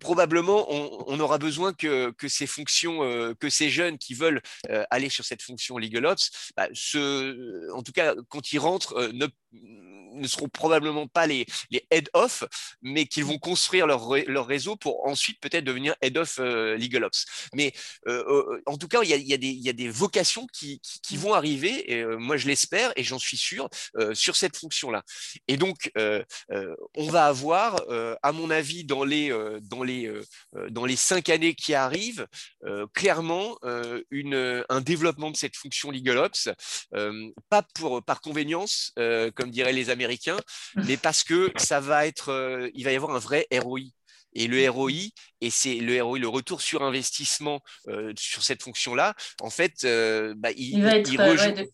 [0.00, 0.66] probablement,
[1.08, 4.42] on, aura besoin que, ces fonctions, euh, que ces jeunes qui veulent
[4.90, 6.68] aller sur cette fonction Legal Ops, bah,
[7.74, 9.26] en tout cas, quand ils rentrent, ne,
[10.26, 12.44] seront probablement pas les, les head-off,
[12.82, 17.26] mais qu'ils vont construire leur, leur réseau pour ensuite peut-être devenir head-off euh, Legal Ops.
[17.54, 17.72] Mais
[18.66, 21.34] en tout cas, il y a, y a, y a des, vocations qui, qui, vont
[21.34, 23.68] arriver, et moi je l'espère, et j'en suis sûr,
[24.14, 25.02] sur cette fonction-là.
[25.48, 27.82] Et donc, on va avoir,
[28.22, 29.30] à mon avis, dans les,
[29.62, 29.89] dans les,
[30.70, 32.26] dans les cinq années qui arrivent,
[32.94, 33.58] clairement
[34.10, 36.48] une, un développement de cette fonction LegalOps,
[37.48, 38.92] pas pour, par convénience,
[39.34, 40.40] comme diraient les Américains,
[40.76, 43.80] mais parce que ça va être, il va y avoir un vrai ROI.
[44.32, 45.10] Et le ROI,
[45.40, 47.60] et c'est le ROI, le retour sur investissement
[48.16, 49.82] sur cette fonction-là, en fait,
[50.36, 51.66] bah, il, va être, de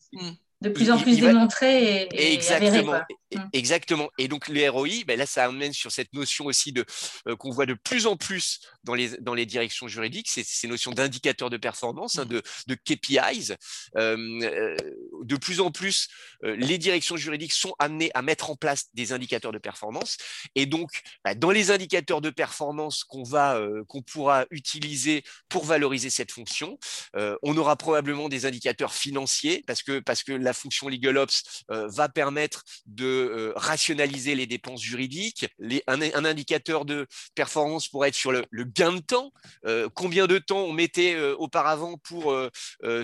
[0.63, 2.99] plus en plus démontré et, exactement,
[3.35, 3.41] mm.
[3.53, 4.11] exactement.
[4.19, 6.85] Et donc le ROI, ben là, ça amène sur cette notion aussi de
[7.29, 10.69] euh, qu'on voit de plus en plus dans les dans les directions juridiques, c'est ces
[10.69, 12.29] notions d'indicateurs de performance, hein, mm.
[12.29, 13.53] de, de KPIs.
[13.97, 14.77] Euh, euh,
[15.23, 16.09] de plus en plus,
[16.43, 20.17] les directions juridiques sont amenées à mettre en place des indicateurs de performance.
[20.55, 26.11] Et donc, ben, dans les indicateurs de performance qu'on va qu'on pourra utiliser pour valoriser
[26.11, 26.79] cette fonction,
[27.15, 32.09] on aura probablement des indicateurs financiers parce que parce que la fonction LegalOps euh, va
[32.09, 35.47] permettre de euh, rationaliser les dépenses juridiques.
[35.87, 39.33] un, indicateur de performance pourrait être sur le, gain de temps.
[39.67, 42.35] Euh, combien de temps on mettait auparavant pour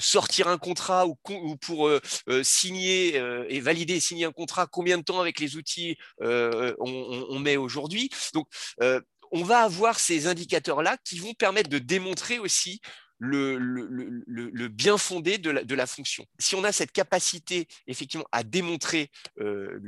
[0.01, 1.17] sortir un contrat ou,
[1.57, 1.91] pour
[2.43, 3.17] signer
[3.49, 8.11] et valider et signer un contrat Combien de temps avec les outils on, met aujourd'hui
[8.35, 8.47] Donc,
[9.33, 12.81] on va avoir ces indicateurs-là qui vont permettre de démontrer aussi
[13.25, 13.57] le,
[14.27, 16.27] le, bien fondé de la, fonction.
[16.39, 19.11] Si on a cette capacité effectivement à démontrer
[19.41, 19.79] euh,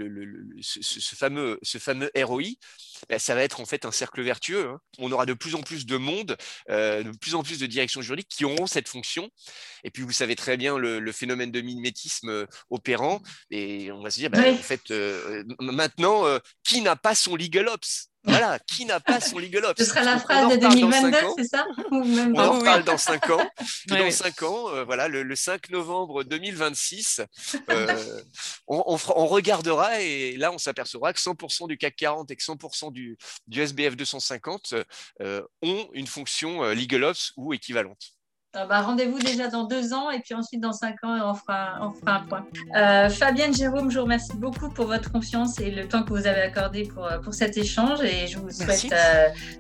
[0.60, 2.42] ce, fameux, ce fameux ROI,
[3.08, 4.68] ben, ça va être en fait un cercle vertueux.
[4.68, 4.80] Hein.
[4.98, 6.36] On aura de plus en plus de monde,
[6.70, 9.28] euh, de plus en plus de directions juridiques qui auront cette fonction.
[9.82, 13.20] Et puis vous savez très bien le, phénomène de mimétisme euh, opérant.
[13.50, 14.92] Et on va se dire, ben, en fait,
[15.60, 16.24] maintenant,
[16.62, 18.10] qui n'a pas son legal ops?
[18.24, 21.66] Voilà, qui n'a pas son legal ops Ce sera la phrase de 2022, c'est ça
[21.90, 23.50] On en reparle dans 5 ans.
[23.88, 27.20] dans 5 ans, euh, voilà, le, 5 novembre 2026,
[27.70, 28.20] euh,
[28.66, 28.96] on,
[29.26, 33.60] regardera et là, on s'apercevra que 100% du CAC 40 et que 100% du, du,
[33.60, 34.74] SBF 250
[35.20, 38.14] euh, ont une fonction legal ops ou équivalente.
[38.56, 41.78] Euh, bah, rendez-vous déjà dans deux ans et puis ensuite dans cinq ans, on fera,
[41.80, 42.46] on fera un point.
[42.76, 46.26] Euh, Fabienne, Jérôme, je vous remercie beaucoup pour votre confiance et le temps que vous
[46.26, 48.94] avez accordé pour, euh, pour cet échange et je vous souhaite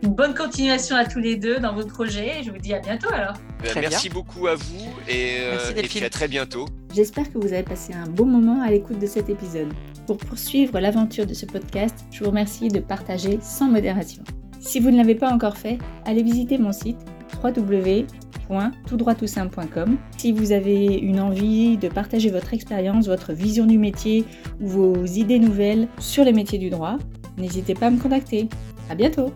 [0.02, 2.78] une bonne continuation à tous les deux dans vos projets et je vous dis à
[2.78, 3.34] bientôt alors.
[3.74, 5.38] merci beaucoup à vous et,
[5.76, 6.66] et puis à très bientôt.
[6.94, 9.72] J'espère que vous avez passé un bon moment à l'écoute de cet épisode.
[10.06, 14.22] Pour poursuivre l'aventure de ce podcast, je vous remercie de partager sans modération.
[14.60, 16.98] Si vous ne l'avez pas encore fait, allez visiter mon site
[17.42, 19.96] www.toutdroittoutsimple.com.
[20.16, 24.24] Si vous avez une envie de partager votre expérience, votre vision du métier
[24.60, 26.96] ou vos idées nouvelles sur les métiers du droit,
[27.38, 28.48] n'hésitez pas à me contacter.
[28.90, 29.32] À bientôt!